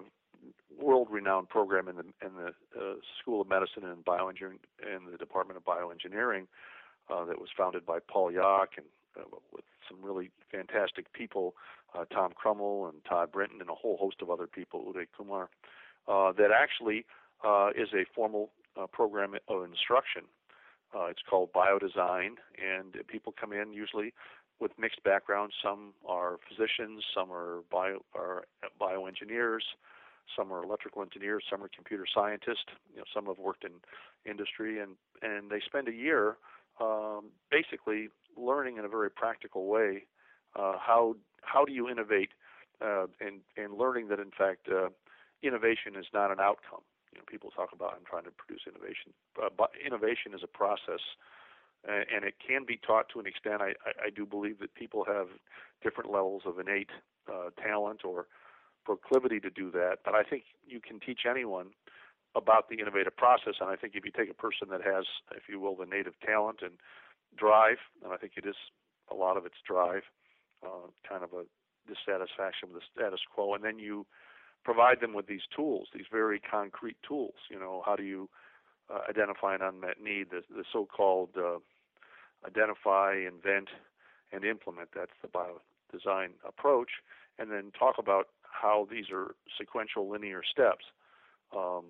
world-renowned 0.79 1.49
program 1.49 1.87
in 1.87 1.95
the 1.97 2.03
in 2.25 2.33
the 2.35 2.47
uh, 2.79 2.95
School 3.21 3.41
of 3.41 3.47
Medicine 3.47 3.83
and 3.83 4.03
Bioengineering 4.03 4.59
in 4.81 5.11
the 5.11 5.17
Department 5.17 5.57
of 5.57 5.63
Bioengineering 5.63 6.47
uh, 7.09 7.25
that 7.25 7.39
was 7.39 7.49
founded 7.55 7.85
by 7.85 7.99
Paul 7.99 8.31
Yock 8.31 8.77
and 8.77 8.85
with 9.51 9.65
some 9.89 9.99
really 10.01 10.31
fantastic 10.51 11.11
people, 11.13 11.55
uh, 11.93 12.05
Tom 12.05 12.31
Krummel 12.33 12.89
and 12.89 13.03
Todd 13.05 13.31
Brinton 13.31 13.61
and 13.61 13.69
a 13.69 13.75
whole 13.75 13.97
host 13.97 14.17
of 14.21 14.29
other 14.29 14.47
people, 14.47 14.93
Uday 14.93 15.07
Kumar, 15.15 15.49
uh, 16.07 16.31
that 16.33 16.49
actually 16.51 17.05
uh, 17.43 17.69
is 17.75 17.89
a 17.93 18.05
formal 18.13 18.51
uh, 18.79 18.87
program 18.87 19.35
of 19.47 19.63
instruction. 19.63 20.23
Uh, 20.95 21.05
it's 21.05 21.21
called 21.29 21.51
biodesign, 21.53 22.35
and 22.57 22.95
people 23.07 23.33
come 23.39 23.51
in 23.51 23.73
usually 23.73 24.13
with 24.59 24.71
mixed 24.79 25.03
backgrounds. 25.03 25.53
Some 25.61 25.93
are 26.07 26.37
physicians, 26.47 27.03
some 27.13 27.31
are 27.31 27.59
bio 27.69 27.99
are 28.15 28.45
bioengineers, 28.79 29.61
some 30.35 30.51
are 30.51 30.63
electrical 30.63 31.01
engineers, 31.01 31.43
some 31.49 31.61
are 31.63 31.69
computer 31.73 32.05
scientists. 32.11 32.71
You 32.93 32.99
know, 32.99 33.03
some 33.13 33.25
have 33.25 33.37
worked 33.37 33.65
in 33.65 33.71
industry, 34.29 34.79
and 34.79 34.95
and 35.21 35.49
they 35.51 35.59
spend 35.65 35.87
a 35.87 35.93
year 35.93 36.37
um, 36.79 37.25
basically 37.51 38.09
learning 38.37 38.77
in 38.77 38.85
a 38.85 38.89
very 38.89 39.09
practical 39.09 39.67
way 39.67 40.05
uh, 40.55 40.73
how 40.79 41.15
how 41.41 41.65
do 41.65 41.73
you 41.73 41.89
innovate 41.89 42.29
uh, 42.81 43.07
and 43.19 43.41
and 43.55 43.77
learning 43.77 44.07
that 44.09 44.19
in 44.19 44.31
fact 44.31 44.67
uh, 44.69 44.89
innovation 45.43 45.95
is 45.97 46.05
not 46.13 46.31
an 46.31 46.39
outcome. 46.39 46.81
You 47.13 47.19
know, 47.19 47.25
people 47.27 47.51
talk 47.51 47.69
about 47.73 47.93
I'm 47.95 48.05
trying 48.05 48.25
to 48.25 48.31
produce 48.31 48.61
innovation, 48.67 49.13
uh, 49.41 49.49
but 49.55 49.71
innovation 49.85 50.33
is 50.33 50.41
a 50.43 50.47
process, 50.47 51.01
and, 51.87 52.25
it 52.25 52.35
can 52.45 52.65
be 52.67 52.77
taught 52.85 53.07
to 53.13 53.19
an 53.19 53.27
extent. 53.27 53.61
I, 53.61 53.73
I, 53.85 54.07
I 54.07 54.09
do 54.13 54.25
believe 54.25 54.59
that 54.59 54.75
people 54.75 55.05
have 55.05 55.27
different 55.81 56.11
levels 56.11 56.43
of 56.45 56.59
innate 56.59 56.89
uh, 57.31 57.49
talent 57.61 58.03
or 58.03 58.27
proclivity 58.85 59.39
to 59.39 59.49
do 59.49 59.71
that, 59.71 59.99
but 60.03 60.15
I 60.15 60.23
think 60.23 60.43
you 60.65 60.79
can 60.79 60.99
teach 60.99 61.21
anyone 61.29 61.67
about 62.35 62.69
the 62.69 62.75
innovative 62.75 63.15
process. 63.15 63.55
And 63.59 63.69
I 63.69 63.75
think 63.75 63.95
if 63.95 64.05
you 64.05 64.11
take 64.11 64.29
a 64.29 64.33
person 64.33 64.67
that 64.69 64.81
has, 64.83 65.05
if 65.35 65.43
you 65.49 65.59
will, 65.59 65.75
the 65.75 65.85
native 65.85 66.13
talent 66.19 66.59
and 66.61 66.73
drive, 67.37 67.77
and 68.03 68.13
I 68.13 68.17
think 68.17 68.33
it 68.35 68.45
is 68.45 68.55
a 69.11 69.15
lot 69.15 69.37
of 69.37 69.45
it's 69.45 69.61
drive, 69.65 70.03
uh, 70.65 70.87
kind 71.07 71.23
of 71.23 71.31
a 71.33 71.43
dissatisfaction 71.87 72.69
with 72.71 72.81
the 72.81 72.87
status 72.93 73.21
quo, 73.33 73.53
and 73.55 73.63
then 73.63 73.79
you 73.79 74.05
provide 74.63 74.99
them 74.99 75.13
with 75.13 75.27
these 75.27 75.47
tools, 75.55 75.87
these 75.93 76.07
very 76.11 76.39
concrete 76.39 76.97
tools. 77.07 77.35
You 77.49 77.59
know, 77.59 77.81
how 77.85 77.95
do 77.95 78.03
you 78.03 78.29
uh, 78.93 78.99
identify 79.09 79.55
an 79.55 79.61
unmet 79.61 80.01
need? 80.03 80.27
The, 80.31 80.41
the 80.53 80.65
so-called 80.71 81.29
uh, 81.37 81.59
identify, 82.45 83.15
invent, 83.15 83.69
and 84.31 84.43
implement. 84.43 84.89
That's 84.95 85.11
the 85.21 85.29
bio 85.29 85.61
design 85.91 86.31
approach, 86.45 86.89
and 87.39 87.49
then 87.51 87.71
talk 87.77 87.95
about 87.97 88.27
how 88.41 88.87
these 88.91 89.05
are 89.13 89.35
sequential 89.57 90.09
linear 90.09 90.41
steps 90.43 90.85
um, 91.55 91.85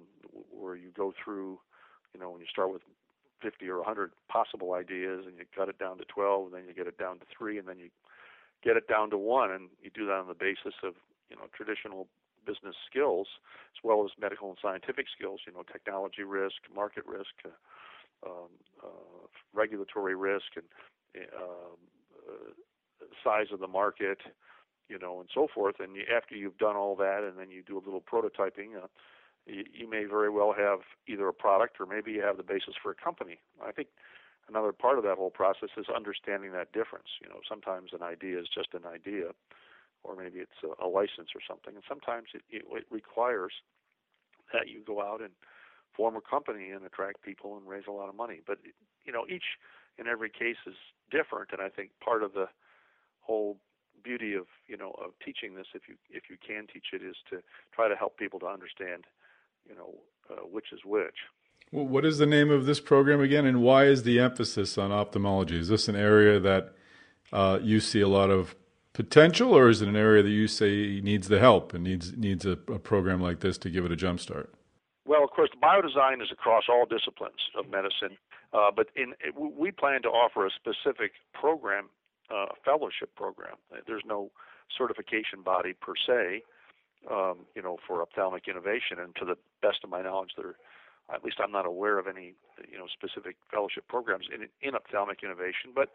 where 0.52 0.76
you 0.76 0.90
go 0.96 1.14
through, 1.24 1.60
you 2.14 2.20
know, 2.20 2.30
when 2.30 2.42
you 2.42 2.48
start 2.48 2.72
with 2.72 2.84
50 3.42 3.68
or 3.70 3.78
100 3.78 4.12
possible 4.30 4.74
ideas 4.74 5.26
and 5.26 5.38
you 5.38 5.46
cut 5.56 5.70
it 5.70 5.78
down 5.80 5.98
to 5.98 6.06
12 6.06 6.48
and 6.48 6.54
then 6.54 6.64
you 6.68 6.74
get 6.74 6.88
it 6.88 6.98
down 6.98 7.20
to 7.20 7.26
three 7.36 7.58
and 7.58 7.68
then 7.68 7.80
you 7.80 7.90
get 8.64 8.78
it 8.78 8.88
down 8.88 9.10
to 9.10 9.18
one 9.18 9.52
and 9.52 9.70
you 9.82 9.90
do 9.94 10.06
that 10.06 10.20
on 10.20 10.28
the 10.28 10.34
basis 10.34 10.74
of 10.84 10.94
you 11.30 11.36
know 11.36 11.44
traditional 11.56 12.08
business 12.46 12.76
skills 12.90 13.28
as 13.76 13.84
well 13.84 14.06
as 14.06 14.12
medical 14.20 14.50
and 14.50 14.58
scientific 14.62 15.06
skills 15.16 15.42
you 15.46 15.54
know 15.54 15.64
technology 15.64 16.24
risk 16.24 16.62
market 16.74 17.06
risk 17.06 17.36
uh, 17.46 17.50
um, 18.26 18.50
uh, 18.84 19.28
regulatory 19.54 20.16
risk 20.16 20.56
and 20.56 20.66
um, 21.36 21.78
uh, 22.28 22.52
size 23.24 23.48
of 23.52 23.60
the 23.60 23.68
market 23.68 24.20
you 24.90 24.98
know 24.98 25.20
and 25.20 25.30
so 25.34 25.48
forth. 25.54 25.76
And 25.80 25.96
you, 25.96 26.04
after 26.16 26.36
you've 26.36 26.58
done 26.58 26.76
all 26.76 26.96
that 26.96 27.24
and 27.24 27.38
then 27.38 27.52
you 27.52 27.64
do 27.64 27.78
a 27.78 27.84
little 27.84 28.02
prototyping 28.02 28.76
uh, 28.82 28.88
you, 29.48 29.90
may 29.90 30.06
very 30.06 30.30
well 30.30 30.54
have 30.58 30.80
either 31.08 31.28
a 31.28 31.34
product 31.34 31.78
or 31.80 31.86
maybe 31.86 32.12
you 32.12 32.22
have 32.22 32.38
the 32.38 32.44
basis 32.44 32.76
for 32.82 32.92
a 32.92 32.96
company. 32.96 33.40
I 33.66 33.72
think 33.72 33.88
another 34.50 34.72
part 34.72 34.98
of 34.98 35.04
that 35.06 35.18
whole 35.18 35.30
process 35.30 35.70
is 35.78 35.86
understanding 35.94 36.52
that 36.54 36.72
difference. 36.72 37.08
You 37.22 37.30
know, 37.30 37.40
sometimes 37.48 37.92
an 37.94 38.04
idea 38.04 38.40
is 38.40 38.48
just 38.54 38.74
an 38.74 38.86
idea, 38.86 39.32
or 40.04 40.16
maybe 40.16 40.40
it's 40.40 40.60
a, 40.64 40.86
a 40.86 40.88
license 40.88 41.32
or 41.36 41.42
something. 41.48 41.76
And 41.76 41.84
sometimes 41.88 42.28
it, 42.34 42.42
it, 42.50 42.64
it 42.72 42.86
requires 42.92 43.54
that 44.54 44.68
you 44.68 44.84
go 44.86 45.02
out 45.02 45.22
and 45.22 45.32
form 45.96 46.16
a 46.16 46.22
company 46.22 46.70
and 46.70 46.86
attract 46.86 47.22
people 47.24 47.58
and 47.58 47.68
raise 47.68 47.84
a 47.88 47.92
lot 47.92 48.10
of 48.10 48.16
money. 48.16 48.42
But 48.46 48.60
you 49.04 49.12
know, 49.12 49.26
each 49.30 49.58
and 49.98 50.08
every 50.08 50.30
case 50.30 50.62
is 50.66 50.76
different, 51.12 51.50
and 51.52 51.62
I 51.62 51.70
think 51.70 51.92
part 52.04 52.22
of 52.22 52.34
the 52.34 52.48
whole 53.22 53.58
beauty 54.04 54.36
of 54.36 54.46
you 54.68 54.78
know 54.78 54.92
of 55.04 55.12
teaching 55.24 55.56
this, 55.56 55.68
if 55.74 55.84
you 55.90 55.96
if 56.10 56.30
you 56.30 56.38
can 56.46 56.68
teach 56.72 56.94
it, 56.94 57.02
is 57.02 57.16
to 57.30 57.42
try 57.74 57.88
to 57.90 57.96
help 57.96 58.18
people 58.18 58.40
to 58.40 58.48
understand, 58.48 59.06
you 59.68 59.76
know, 59.76 59.96
uh, 60.30 60.46
which 60.52 60.72
is 60.74 60.80
which. 60.86 61.16
Well, 61.72 61.86
what 61.86 62.06
is 62.06 62.18
the 62.18 62.26
name 62.26 62.50
of 62.50 62.66
this 62.66 62.80
program 62.80 63.20
again, 63.20 63.46
and 63.46 63.62
why 63.62 63.86
is 63.86 64.04
the 64.04 64.20
emphasis 64.20 64.78
on 64.78 64.92
ophthalmology? 64.92 65.60
Is 65.60 65.68
this 65.68 65.88
an 65.88 65.96
area 65.96 66.40
that 66.40 66.74
uh, 67.34 67.60
you 67.62 67.80
see 67.82 68.00
a 68.00 68.08
lot 68.08 68.30
of 68.30 68.56
potential, 68.94 69.54
or 69.54 69.70
is 69.70 69.82
it 69.82 69.90
an 69.90 69.96
area 69.96 70.24
that 70.24 70.30
you 70.30 70.48
say 70.48 71.02
needs 71.02 71.28
the 71.28 71.40
help 71.40 71.74
and 71.74 71.84
needs 71.84 72.14
needs 72.14 72.46
a, 72.46 72.52
a 72.52 72.80
program 72.80 73.22
like 73.22 73.42
this 73.42 73.58
to 73.60 73.70
give 73.70 73.86
it 73.86 73.92
a 73.92 73.96
jump 73.96 74.20
start? 74.20 74.54
Well, 75.06 75.24
of 75.24 75.30
course, 75.32 75.50
biodesign 75.62 76.22
is 76.22 76.30
across 76.32 76.64
all 76.70 76.86
disciplines 76.86 77.40
of 77.58 77.70
medicine, 77.70 78.18
uh, 78.54 78.72
but 78.76 78.88
in 78.96 79.14
we 79.36 79.72
plan 79.72 80.02
to 80.04 80.10
offer 80.10 80.46
a 80.46 80.50
specific 80.50 81.12
program, 81.34 81.90
uh, 82.30 82.48
fellowship 82.64 83.14
program. 83.16 83.56
There's 83.86 84.04
no 84.06 84.32
certification 84.78 85.44
body 85.44 85.74
per 85.74 85.94
se, 85.96 86.44
um, 87.10 87.46
you 87.56 87.62
know, 87.62 87.78
for 87.88 88.02
ophthalmic 88.02 88.48
innovation, 88.48 89.00
and 89.00 89.16
to 89.16 89.26
the 89.26 89.38
best 89.62 89.80
of 89.84 89.90
my 89.90 90.02
knowledge, 90.02 90.32
there, 90.38 90.56
at 91.14 91.24
least 91.24 91.38
I'm 91.42 91.52
not 91.52 91.66
aware 91.66 91.98
of 92.00 92.08
any, 92.08 92.34
you 92.70 92.78
know, 92.78 92.88
specific 92.92 93.36
fellowship 93.52 93.88
programs 93.88 94.26
in 94.34 94.48
in 94.62 94.76
ophthalmic 94.76 95.24
innovation. 95.24 95.72
But, 95.74 95.90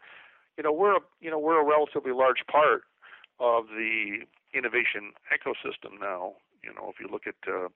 you 0.57 0.63
know, 0.63 0.73
we're 0.73 0.97
a, 0.97 1.01
you 1.21 1.29
know 1.29 1.39
we're 1.39 1.61
a 1.61 1.65
relatively 1.65 2.11
large 2.11 2.45
part 2.49 2.83
of 3.39 3.67
the 3.67 4.25
innovation 4.53 5.13
ecosystem 5.33 5.99
now. 5.99 6.33
You 6.63 6.73
know, 6.73 6.89
if 6.89 6.99
you 6.99 7.07
look 7.11 7.27
at 7.27 7.35
uh, 7.47 7.67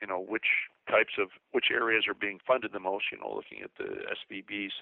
you 0.00 0.06
know 0.06 0.20
which 0.20 0.70
types 0.88 1.14
of 1.18 1.28
which 1.52 1.66
areas 1.72 2.04
are 2.08 2.14
being 2.14 2.38
funded 2.46 2.72
the 2.72 2.80
most. 2.80 3.06
You 3.12 3.18
know, 3.18 3.34
looking 3.34 3.62
at 3.62 3.70
the 3.78 4.04
SVB's 4.14 4.74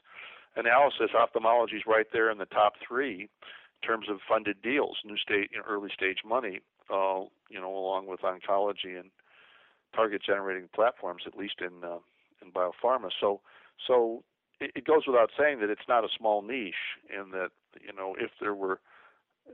analysis, 0.56 1.10
ophthalmology 1.14 1.76
is 1.76 1.82
right 1.86 2.06
there 2.12 2.30
in 2.30 2.38
the 2.38 2.46
top 2.46 2.74
three 2.86 3.28
in 3.82 3.86
terms 3.86 4.06
of 4.10 4.18
funded 4.26 4.62
deals, 4.62 4.96
new 5.04 5.16
state, 5.16 5.50
you 5.52 5.58
know, 5.58 5.64
early 5.68 5.90
stage 5.94 6.18
money. 6.24 6.60
Uh, 6.92 7.24
you 7.48 7.60
know, 7.60 7.74
along 7.74 8.06
with 8.06 8.20
oncology 8.20 8.98
and 8.98 9.10
target 9.94 10.22
generating 10.24 10.68
platforms, 10.74 11.22
at 11.26 11.36
least 11.36 11.56
in 11.60 11.84
uh, 11.84 11.98
in 12.42 12.52
biopharma. 12.52 13.10
So, 13.20 13.40
so 13.86 14.22
it, 14.60 14.72
it 14.76 14.84
goes 14.84 15.02
without 15.06 15.30
saying 15.38 15.60
that 15.60 15.70
it's 15.70 15.88
not 15.88 16.04
a 16.04 16.08
small 16.16 16.42
niche, 16.42 16.74
and 17.16 17.32
that 17.32 17.50
you 17.80 17.92
know 17.96 18.14
if 18.18 18.30
there 18.40 18.54
were 18.54 18.80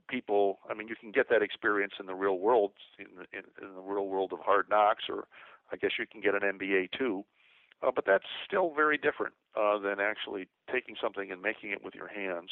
people, 0.08 0.58
I 0.70 0.74
mean, 0.74 0.88
you 0.88 0.96
can 0.96 1.10
get 1.10 1.28
that 1.30 1.42
experience 1.42 1.94
in 2.00 2.06
the 2.06 2.14
real 2.14 2.38
world, 2.38 2.72
in 2.98 3.06
the, 3.16 3.38
in, 3.38 3.44
in 3.60 3.74
the 3.74 3.80
real 3.80 4.06
world 4.06 4.32
of 4.32 4.38
hard 4.40 4.66
knocks, 4.70 5.04
or 5.08 5.24
I 5.70 5.76
guess 5.76 5.92
you 5.98 6.06
can 6.06 6.20
get 6.20 6.34
an 6.34 6.58
MBA 6.58 6.90
too. 6.96 7.24
Uh, 7.82 7.90
but 7.94 8.06
that's 8.06 8.24
still 8.46 8.72
very 8.74 8.96
different 8.96 9.34
uh, 9.56 9.78
than 9.78 9.98
actually 10.00 10.46
taking 10.72 10.94
something 11.00 11.32
and 11.32 11.42
making 11.42 11.70
it 11.70 11.82
with 11.84 11.94
your 11.94 12.06
hands, 12.06 12.50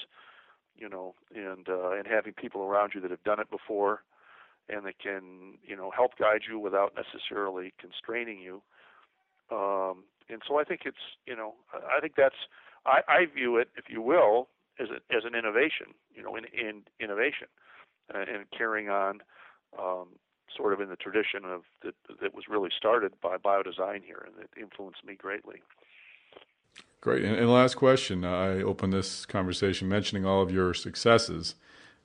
you 0.76 0.88
know, 0.88 1.14
and 1.34 1.68
uh, 1.68 1.92
and 1.92 2.06
having 2.06 2.32
people 2.32 2.62
around 2.62 2.92
you 2.94 3.00
that 3.00 3.10
have 3.10 3.22
done 3.22 3.38
it 3.38 3.50
before, 3.50 4.02
and 4.70 4.84
that 4.86 4.98
can 4.98 5.58
you 5.66 5.76
know 5.76 5.90
help 5.90 6.16
guide 6.18 6.42
you 6.48 6.58
without 6.58 6.94
necessarily 6.94 7.72
constraining 7.80 8.38
you. 8.40 8.62
Um, 9.50 10.04
and 10.28 10.42
so 10.46 10.60
I 10.60 10.64
think 10.64 10.82
it's 10.84 11.18
you 11.26 11.36
know 11.36 11.54
I 11.74 12.00
think 12.00 12.14
that's 12.16 12.36
I, 12.86 13.00
I 13.08 13.26
view 13.26 13.56
it, 13.56 13.68
if 13.76 13.84
you 13.88 14.00
will, 14.00 14.48
as 14.78 14.88
a, 14.88 15.14
as 15.14 15.24
an 15.24 15.34
innovation, 15.34 15.94
you 16.14 16.22
know, 16.22 16.36
in, 16.36 16.44
in 16.46 16.82
innovation, 17.00 17.48
uh, 18.14 18.18
and 18.20 18.44
carrying 18.56 18.88
on 18.88 19.20
um, 19.78 20.08
sort 20.56 20.72
of 20.72 20.80
in 20.80 20.88
the 20.88 20.96
tradition 20.96 21.44
of 21.44 21.62
that 21.82 21.94
that 22.20 22.34
was 22.34 22.44
really 22.48 22.70
started 22.76 23.12
by 23.22 23.36
biodesign 23.36 24.02
here, 24.04 24.26
and 24.26 24.34
that 24.36 24.60
influenced 24.60 25.04
me 25.04 25.14
greatly. 25.14 25.62
Great. 27.00 27.24
And, 27.24 27.36
and 27.36 27.50
last 27.50 27.76
question. 27.76 28.24
I 28.24 28.62
opened 28.62 28.92
this 28.92 29.24
conversation 29.26 29.88
mentioning 29.88 30.24
all 30.26 30.42
of 30.42 30.50
your 30.50 30.74
successes. 30.74 31.54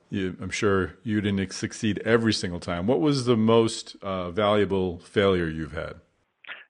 You, 0.10 0.38
I'm 0.42 0.52
sure 0.52 0.96
you 1.04 1.20
didn't 1.22 1.52
succeed 1.52 2.00
every 2.06 2.34
single 2.34 2.60
time. 2.60 2.88
What 2.88 3.02
was 3.02 3.26
the 3.26 3.36
most 3.36 3.96
uh, 4.02 4.32
valuable 4.32 5.00
failure 5.00 5.48
you've 5.48 5.74
had? 5.74 5.96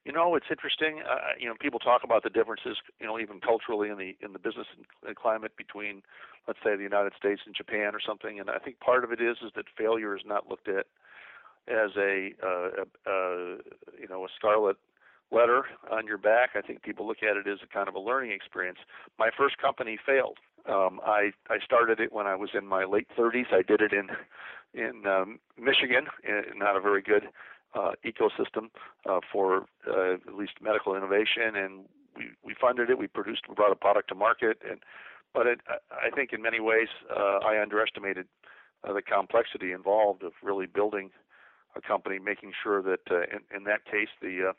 You 0.06 0.12
know, 0.12 0.36
it's 0.36 0.46
interesting. 0.50 1.02
Uh, 1.02 1.34
you 1.40 1.48
know, 1.48 1.56
people 1.60 1.80
talk 1.80 2.04
about 2.04 2.24
the 2.24 2.30
differences, 2.30 2.78
you 3.00 3.08
know, 3.08 3.20
even 3.20 3.40
culturally 3.40 3.90
in 3.90 3.98
the 3.98 4.16
in 4.22 4.34
the 4.34 4.40
business 4.40 4.68
climate 5.16 5.58
between, 5.58 6.04
let's 6.48 6.60
say, 6.64 6.76
the 6.76 6.84
United 6.84 7.14
States 7.18 7.42
and 7.46 7.56
Japan 7.56 7.96
or 7.96 8.00
something. 8.00 8.40
And 8.40 8.50
I 8.50 8.60
think 8.60 8.80
part 8.80 9.04
of 9.04 9.12
it 9.12 9.20
is 9.20 9.38
is 9.44 9.52
that 9.56 9.66
failure 9.76 10.16
is 10.16 10.22
not 10.24 10.48
looked 10.48 10.68
at 10.68 10.86
as 11.68 11.92
a, 11.98 12.30
uh, 12.44 12.70
a, 12.84 13.10
a 13.10 13.58
you 14.00 14.08
know 14.08 14.26
a 14.26 14.28
scarlet 14.36 14.78
letter 15.32 15.64
on 15.92 16.06
your 16.06 16.20
back. 16.20 16.52
I 16.56 16.62
think 16.62 16.84
people 16.84 17.08
look 17.08 17.24
at 17.24 17.36
it 17.36 17.48
as 17.48 17.60
a 17.64 17.68
kind 17.68 17.88
of 17.88 17.96
a 17.96 18.00
learning 18.00 18.32
experience. 18.32 18.78
My 19.18 19.30
first 19.36 19.58
company 19.58 19.98
failed. 20.04 20.38
Um, 20.68 21.00
I 21.06 21.32
I 21.50 21.60
started 21.64 22.00
it 22.00 22.12
when 22.12 22.28
I 22.28 22.36
was 22.36 22.50
in 22.54 22.66
my 22.66 22.86
late 22.86 23.08
30s. 23.18 23.54
I 23.54 23.62
did 23.62 23.82
it 23.82 23.94
in 23.94 24.10
in 24.74 25.06
um, 25.06 25.40
Michigan, 25.58 26.08
in 26.24 26.60
not 26.60 26.76
a 26.76 26.82
very 26.82 27.02
good 27.02 27.30
uh, 27.74 27.92
ecosystem 28.06 28.70
uh, 29.08 29.20
for 29.32 29.66
uh, 29.88 30.14
at 30.14 30.36
least 30.36 30.54
medical 30.62 30.96
innovation, 30.96 31.56
and 31.56 31.86
we 32.16 32.30
we 32.44 32.56
funded 32.60 32.90
it. 32.90 32.98
We 32.98 33.08
produced, 33.08 33.44
we 33.48 33.56
brought 33.56 33.72
a 33.72 33.76
product 33.76 34.10
to 34.10 34.16
market, 34.16 34.58
and 34.68 34.80
but 35.34 35.48
it, 35.48 35.60
I 35.92 36.10
think 36.16 36.32
in 36.34 36.42
many 36.42 36.60
ways 36.60 36.88
uh, 37.12 37.40
I 37.46 37.62
underestimated 37.62 38.28
uh, 38.84 38.94
the 38.94 39.02
complexity 39.02 39.72
involved 39.72 40.24
of 40.24 40.32
really 40.42 40.66
building 40.66 41.12
a 41.76 41.82
company, 41.82 42.20
making 42.20 42.54
sure 42.64 42.82
that 42.82 43.02
uh, 43.12 43.24
in, 43.24 43.42
in 43.56 43.64
that 43.66 43.86
case 43.86 44.10
the 44.22 44.50
uh, 44.50 44.54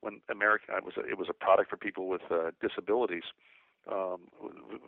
when 0.00 0.20
American 0.30 0.74
it 0.76 0.84
was 0.84 0.94
a, 0.96 1.00
it 1.00 1.18
was 1.18 1.28
a 1.28 1.32
product 1.32 1.70
for 1.70 1.76
people 1.76 2.08
with 2.08 2.22
uh, 2.30 2.50
disabilities, 2.60 3.24
um, 3.90 4.20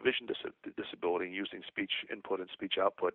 vision 0.04 0.26
dis- 0.26 0.74
disability, 0.76 1.30
using 1.30 1.62
speech 1.66 1.92
input 2.12 2.40
and 2.40 2.48
speech 2.52 2.74
output 2.80 3.14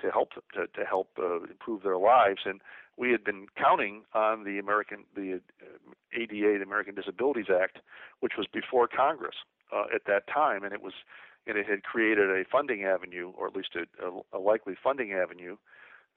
to 0.00 0.10
help 0.10 0.30
to, 0.54 0.66
to 0.66 0.84
help 0.84 1.10
uh, 1.18 1.42
improve 1.42 1.82
their 1.82 1.98
lives. 1.98 2.40
And 2.44 2.60
we 2.96 3.10
had 3.10 3.24
been 3.24 3.46
counting 3.56 4.02
on 4.14 4.44
the 4.44 4.58
American 4.58 5.04
the 5.14 5.40
uh, 5.62 5.92
ADA, 6.12 6.58
the 6.58 6.64
American 6.64 6.94
Disabilities 6.94 7.46
Act, 7.50 7.78
which 8.20 8.32
was 8.36 8.46
before 8.52 8.88
Congress 8.88 9.36
uh, 9.74 9.84
at 9.94 10.02
that 10.06 10.26
time, 10.26 10.64
and 10.64 10.72
it 10.72 10.82
was 10.82 10.94
and 11.46 11.58
it 11.58 11.66
had 11.66 11.82
created 11.82 12.30
a 12.30 12.44
funding 12.50 12.84
avenue, 12.84 13.32
or 13.36 13.46
at 13.46 13.54
least 13.54 13.76
a, 13.76 14.36
a 14.36 14.38
likely 14.38 14.74
funding 14.82 15.12
avenue 15.12 15.56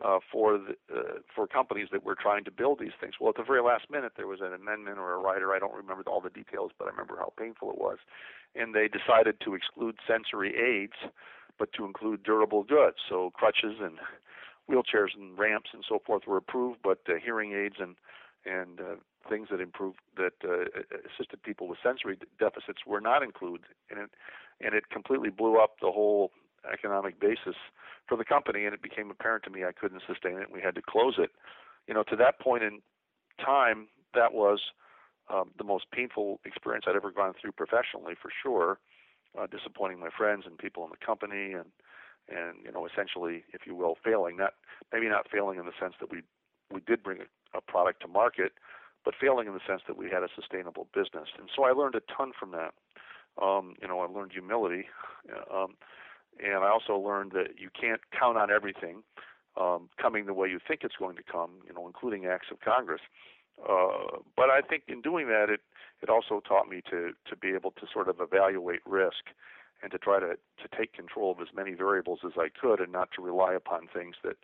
uh, 0.04 0.20
for 0.32 0.58
the, 0.58 0.76
uh, 0.96 1.20
for 1.34 1.48
companies 1.48 1.88
that 1.92 2.04
were 2.04 2.16
trying 2.16 2.44
to 2.44 2.52
build 2.52 2.80
these 2.80 2.92
things. 3.00 3.16
Well, 3.20 3.30
at 3.30 3.36
the 3.36 3.44
very 3.44 3.62
last 3.62 3.90
minute, 3.90 4.14
there 4.16 4.28
was 4.28 4.42
an 4.42 4.54
amendment 4.54 5.00
or 5.00 5.14
a 5.14 5.18
rider. 5.18 5.54
I 5.54 5.60
don't 5.60 5.74
remember 5.74 6.04
all 6.08 6.22
the 6.22 6.30
details, 6.30 6.72
but 6.78 6.86
I 6.86 6.92
remember 6.92 7.16
how 7.18 7.34
painful 7.38 7.72
it 7.72 7.78
was, 7.78 7.98
and 8.56 8.76
they 8.76 8.88
decided 8.88 9.40
to 9.42 9.56
exclude 9.56 9.96
sensory 10.08 10.56
aids, 10.56 11.12
but 11.58 11.74
to 11.74 11.86
include 11.86 12.24
durable 12.24 12.64
goods. 12.64 12.98
So 13.10 13.32
crutches 13.32 13.78
and 13.82 13.98
wheelchairs 14.70 15.16
and 15.16 15.38
ramps 15.38 15.70
and 15.74 15.84
so 15.88 16.00
forth 16.06 16.24
were 16.28 16.38
approved, 16.38 16.80
but 16.84 17.00
uh, 17.10 17.14
hearing 17.24 17.54
aids 17.54 17.76
and 17.80 17.96
and 18.46 18.80
uh, 18.80 18.96
things 19.28 19.50
that 19.52 19.60
improved 19.60 19.98
that 20.16 20.34
uh, 20.44 20.66
assisted 21.12 21.42
people 21.44 21.68
with 21.68 21.80
sensory 21.84 22.18
deficits 22.40 22.86
were 22.86 23.02
not 23.02 23.24
included, 23.24 23.66
and 23.90 24.00
it 24.00 24.10
and 24.62 24.74
it 24.74 24.90
completely 24.90 25.30
blew 25.30 25.58
up 25.58 25.76
the 25.82 25.92
whole 25.92 26.32
economic 26.72 27.20
basis 27.20 27.56
for 28.08 28.18
the 28.18 28.26
company, 28.26 28.66
and 28.66 28.74
it 28.74 28.82
became 28.82 29.12
apparent 29.12 29.44
to 29.46 29.50
me 29.50 29.64
I 29.64 29.72
couldn't 29.72 30.02
sustain 30.08 30.38
it. 30.38 30.44
and 30.48 30.54
We 30.54 30.62
had 30.62 30.76
to 30.76 30.82
close 30.82 31.16
it. 31.18 31.32
You 31.88 31.94
know, 31.94 32.04
to 32.04 32.16
that 32.18 32.40
point 32.40 32.64
in 32.64 32.82
time, 33.44 33.88
that 34.14 34.34
was 34.34 34.60
um, 35.30 35.52
the 35.58 35.64
most 35.64 35.86
painful 35.92 36.40
experience 36.46 36.86
I'd 36.88 36.96
ever 36.96 37.12
gone 37.12 37.34
through 37.40 37.54
professionally, 37.54 38.14
for 38.22 38.32
sure. 38.44 38.80
Uh, 39.38 39.46
disappointing 39.46 40.00
my 40.00 40.10
friends 40.18 40.44
and 40.46 40.58
people 40.58 40.84
in 40.84 40.90
the 40.90 41.06
company, 41.06 41.54
and 41.54 41.70
and 42.30 42.58
you 42.64 42.72
know, 42.72 42.88
essentially, 42.88 43.44
if 43.54 43.62
you 43.66 43.76
will, 43.76 43.96
failing. 44.04 44.38
Not 44.38 44.54
maybe 44.92 45.08
not 45.08 45.28
failing 45.30 45.60
in 45.60 45.66
the 45.66 45.74
sense 45.80 45.94
that 46.00 46.12
we 46.12 46.24
we 46.74 46.82
did 46.82 47.04
bring 47.04 47.20
a, 47.20 47.58
a 47.58 47.62
product 47.62 48.02
to 48.02 48.08
market, 48.08 48.54
but 49.06 49.14
failing 49.20 49.48
in 49.48 49.54
the 49.54 49.60
sense 49.68 49.82
that 49.88 49.98
we 49.98 50.10
had 50.10 50.24
a 50.24 50.28
sustainable 50.36 50.88
business. 50.94 51.30
And 51.38 51.50
so 51.56 51.64
I 51.64 51.72
learned 51.72 51.96
a 51.96 52.02
ton 52.12 52.32
from 52.38 52.52
that. 52.52 52.74
Um, 53.42 53.76
you 53.82 53.88
know, 53.88 54.00
I 54.00 54.08
learned 54.08 54.32
humility. 54.32 54.86
Um, 55.54 55.76
and 56.43 56.63
I 56.63 56.69
also 56.69 56.97
learned 56.97 57.32
that 57.34 57.60
you 57.60 57.69
can't 57.80 58.02
count 58.17 58.38
on 58.38 58.52
everything 58.52 59.04
um, 59.60 59.89
coming 60.02 60.26
the 60.26 60.34
way 60.34 60.47
you 60.47 60.60
think 60.65 60.82
it's 60.84 60.95
going 60.97 61.15
to 61.15 61.23
come, 61.23 61.52
you 61.67 61.73
know, 61.73 61.88
including 61.88 62.26
acts 62.26 62.47
of 62.52 62.60
Congress. 62.60 63.02
Uh, 63.62 64.19
but 64.36 64.50
I 64.50 64.62
think 64.62 64.84
in 64.88 65.02
doing 65.02 65.28
that, 65.28 65.50
it 65.50 65.62
it 66.02 66.10
also 66.10 66.41
taught 66.47 66.69
me 66.69 66.82
to 66.91 67.12
to 67.28 67.36
be 67.36 67.50
able 67.50 67.71
to 67.71 67.88
sort 67.91 68.08
of 68.08 68.17
evaluate 68.19 68.82
risk 68.86 69.34
and 69.82 69.91
to 69.91 69.97
try 69.97 70.19
to 70.19 70.36
to 70.36 70.78
take 70.78 70.93
control 70.93 71.32
of 71.32 71.39
as 71.41 71.47
many 71.56 71.73
variables 71.73 72.19
as 72.23 72.34
I 72.38 72.50
could, 72.50 72.80
and 72.80 72.91
not 72.91 73.10
to 73.15 73.21
rely 73.21 73.54
upon 73.54 73.88
things 73.88 74.15
that 74.23 74.38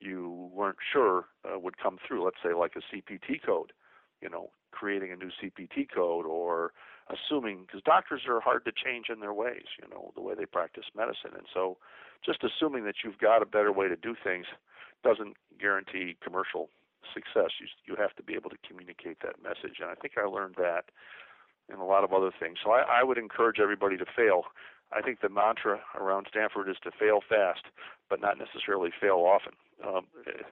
you 0.00 0.50
weren't 0.52 0.78
sure 0.92 1.26
uh, 1.44 1.58
would 1.58 1.78
come 1.78 1.98
through. 2.06 2.24
Let's 2.24 2.38
say 2.42 2.52
like 2.52 2.72
a 2.76 2.94
CPT 2.94 3.40
code, 3.44 3.72
you 4.20 4.28
know, 4.28 4.50
creating 4.72 5.12
a 5.12 5.16
new 5.16 5.30
CPT 5.40 5.88
code 5.92 6.26
or 6.26 6.72
assuming 7.10 7.62
because 7.66 7.82
doctors 7.82 8.22
are 8.28 8.40
hard 8.40 8.64
to 8.64 8.72
change 8.72 9.06
in 9.08 9.20
their 9.20 9.34
ways, 9.34 9.64
you 9.80 9.88
know, 9.90 10.12
the 10.14 10.20
way 10.22 10.34
they 10.34 10.46
practice 10.46 10.84
medicine, 10.94 11.32
and 11.34 11.46
so 11.52 11.76
just 12.24 12.44
assuming 12.44 12.84
that 12.84 12.96
you've 13.04 13.18
got 13.18 13.42
a 13.42 13.46
better 13.46 13.72
way 13.72 13.88
to 13.88 13.96
do 13.96 14.14
things 14.22 14.46
doesn't 15.04 15.36
guarantee 15.60 16.16
commercial 16.22 16.68
success. 17.14 17.52
You 17.60 17.66
you 17.86 17.96
have 17.96 18.14
to 18.16 18.22
be 18.22 18.34
able 18.34 18.50
to 18.50 18.58
communicate 18.66 19.18
that 19.22 19.42
message, 19.42 19.78
and 19.80 19.90
I 19.90 19.94
think 19.94 20.14
I 20.18 20.26
learned 20.26 20.56
that 20.58 20.90
and 21.68 21.80
a 21.80 21.84
lot 21.84 22.04
of 22.04 22.12
other 22.12 22.30
things. 22.38 22.58
So 22.64 22.70
I, 22.70 23.00
I 23.00 23.04
would 23.04 23.18
encourage 23.18 23.60
everybody 23.60 23.96
to 23.98 24.06
fail. 24.16 24.44
I 24.92 25.02
think 25.02 25.20
the 25.20 25.28
mantra 25.28 25.80
around 25.94 26.26
Stanford 26.30 26.68
is 26.68 26.76
to 26.84 26.90
fail 26.90 27.20
fast, 27.26 27.64
but 28.08 28.20
not 28.20 28.38
necessarily 28.38 28.90
fail 28.98 29.16
often. 29.16 29.52
Um, 29.86 30.06
eh, 30.26 30.42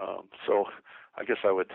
um, 0.00 0.28
so 0.46 0.64
I 1.16 1.24
guess 1.24 1.38
I 1.44 1.52
would 1.52 1.70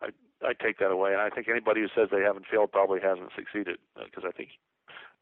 I 0.00 0.08
I 0.42 0.52
take 0.52 0.78
that 0.78 0.90
away, 0.90 1.12
and 1.12 1.20
I 1.20 1.30
think 1.30 1.48
anybody 1.48 1.80
who 1.80 1.88
says 1.94 2.08
they 2.10 2.22
haven't 2.22 2.46
failed 2.50 2.72
probably 2.72 3.00
hasn't 3.00 3.30
succeeded 3.36 3.78
because 3.94 4.24
uh, 4.24 4.28
I 4.28 4.32
think 4.32 4.50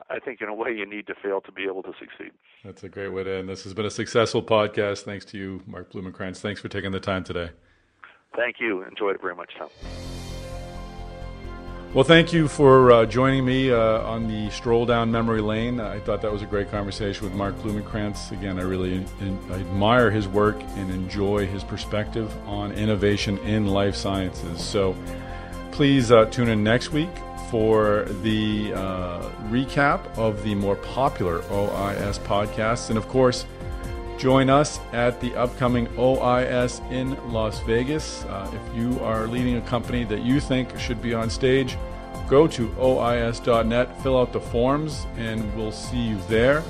I 0.09 0.19
think 0.19 0.41
in 0.41 0.49
a 0.49 0.55
way 0.55 0.71
you 0.73 0.87
need 0.87 1.07
to 1.09 1.15
fail 1.15 1.41
to 1.43 1.53
be 1.53 1.65
able 1.65 1.83
to 1.83 1.93
succeed. 1.99 2.33
That's 2.65 2.83
a 2.85 2.89
great 2.89 3.13
way 3.13 3.25
to 3.25 3.39
end. 3.39 3.49
This 3.49 3.65
has 3.65 3.75
been 3.75 3.87
a 3.87 3.91
successful 3.91 4.43
podcast. 4.43 5.03
Thanks 5.03 5.25
to 5.27 5.39
you, 5.39 5.63
Mark 5.67 5.93
Blumenkranz. 5.93 6.39
Thanks 6.41 6.61
for 6.61 6.69
taking 6.69 6.93
the 6.93 7.01
time 7.01 7.25
today. 7.25 7.51
Thank 8.37 8.57
you. 8.61 8.83
Enjoyed 8.83 9.17
it 9.17 9.21
very 9.21 9.35
much, 9.35 9.53
Tom. 9.59 9.69
Well, 11.93 12.05
thank 12.05 12.33
you 12.33 12.47
for 12.47 12.93
uh, 12.93 13.07
joining 13.07 13.45
me 13.45 13.73
uh, 13.73 13.77
on 14.03 14.29
the 14.29 14.49
stroll 14.51 14.87
down 14.87 15.11
memory 15.11 15.41
lane. 15.41 15.81
I 15.81 15.99
thought 15.99 16.23
that 16.23 16.31
was 16.31 16.41
a 16.41 16.47
great 16.47 16.71
conversation 16.71 17.25
with 17.25 17.35
Mark 17.35 17.57
Blumenkranz. 17.57 18.31
Again, 18.31 18.61
I 18.61 18.63
really 18.63 18.95
in, 18.95 19.37
I 19.51 19.55
admire 19.55 20.09
his 20.09 20.29
work 20.29 20.63
and 20.77 20.89
enjoy 20.93 21.49
his 21.49 21.65
perspective 21.65 22.33
on 22.47 22.71
innovation 22.71 23.39
in 23.39 23.67
life 23.67 23.97
sciences. 23.97 24.63
So 24.63 24.95
please 25.73 26.13
uh, 26.13 26.27
tune 26.27 26.49
in 26.49 26.63
next 26.63 26.93
week 26.93 27.11
for 27.51 28.05
the 28.23 28.73
uh, 28.73 29.29
recap 29.49 30.17
of 30.17 30.45
the 30.45 30.55
more 30.55 30.77
popular 30.77 31.41
OIS 31.51 32.21
podcasts. 32.21 32.91
And 32.91 32.99
of 32.99 33.09
course, 33.09 33.47
Join 34.21 34.51
us 34.51 34.79
at 34.93 35.19
the 35.19 35.35
upcoming 35.35 35.87
OIS 35.97 36.83
in 36.93 37.17
Las 37.33 37.61
Vegas. 37.61 38.23
Uh, 38.25 38.53
if 38.53 38.77
you 38.77 39.01
are 39.01 39.27
leading 39.27 39.57
a 39.57 39.63
company 39.63 40.05
that 40.05 40.21
you 40.21 40.41
think 40.41 40.79
should 40.79 41.01
be 41.01 41.15
on 41.15 41.31
stage, 41.31 41.79
go 42.29 42.47
to 42.47 42.69
OIS.net, 42.73 44.03
fill 44.03 44.19
out 44.19 44.35
the 44.35 44.41
forms, 44.41 45.07
and 45.17 45.57
we'll 45.57 45.73
see 45.73 45.97
you 45.97 46.19
there. 46.29 46.63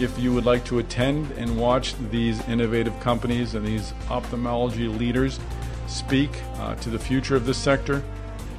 If 0.00 0.18
you 0.18 0.34
would 0.34 0.46
like 0.46 0.64
to 0.64 0.80
attend 0.80 1.30
and 1.38 1.56
watch 1.56 1.94
these 2.10 2.40
innovative 2.48 2.98
companies 2.98 3.54
and 3.54 3.64
these 3.64 3.94
ophthalmology 4.10 4.88
leaders 4.88 5.38
speak 5.86 6.30
uh, 6.56 6.74
to 6.74 6.90
the 6.90 6.98
future 6.98 7.36
of 7.36 7.46
this 7.46 7.56
sector, 7.56 8.02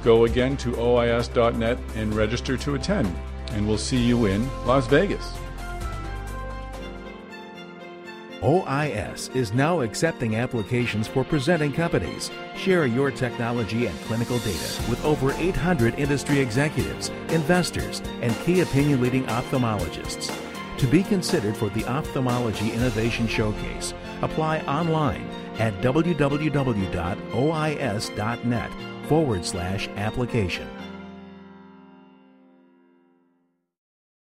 go 0.02 0.24
again 0.24 0.56
to 0.56 0.72
OIS.net 0.72 1.76
and 1.96 2.14
register 2.14 2.56
to 2.56 2.76
attend. 2.76 3.14
And 3.52 3.68
we'll 3.68 3.76
see 3.76 4.02
you 4.02 4.24
in 4.24 4.48
Las 4.64 4.86
Vegas. 4.86 5.34
OIS 8.42 9.34
is 9.34 9.52
now 9.52 9.80
accepting 9.80 10.36
applications 10.36 11.08
for 11.08 11.24
presenting 11.24 11.72
companies. 11.72 12.30
Share 12.56 12.86
your 12.86 13.10
technology 13.10 13.86
and 13.86 14.00
clinical 14.02 14.38
data 14.38 14.82
with 14.88 15.04
over 15.04 15.32
800 15.32 15.98
industry 15.98 16.38
executives, 16.38 17.08
investors, 17.30 18.00
and 18.22 18.32
key 18.44 18.60
opinion 18.60 19.00
leading 19.00 19.24
ophthalmologists. 19.24 20.32
To 20.78 20.86
be 20.86 21.02
considered 21.02 21.56
for 21.56 21.68
the 21.70 21.84
Ophthalmology 21.86 22.70
Innovation 22.70 23.26
Showcase, 23.26 23.92
apply 24.22 24.60
online 24.60 25.28
at 25.58 25.74
www.ois.net 25.80 26.30
forward 29.08 29.44
slash 29.44 29.88
application. 29.96 30.68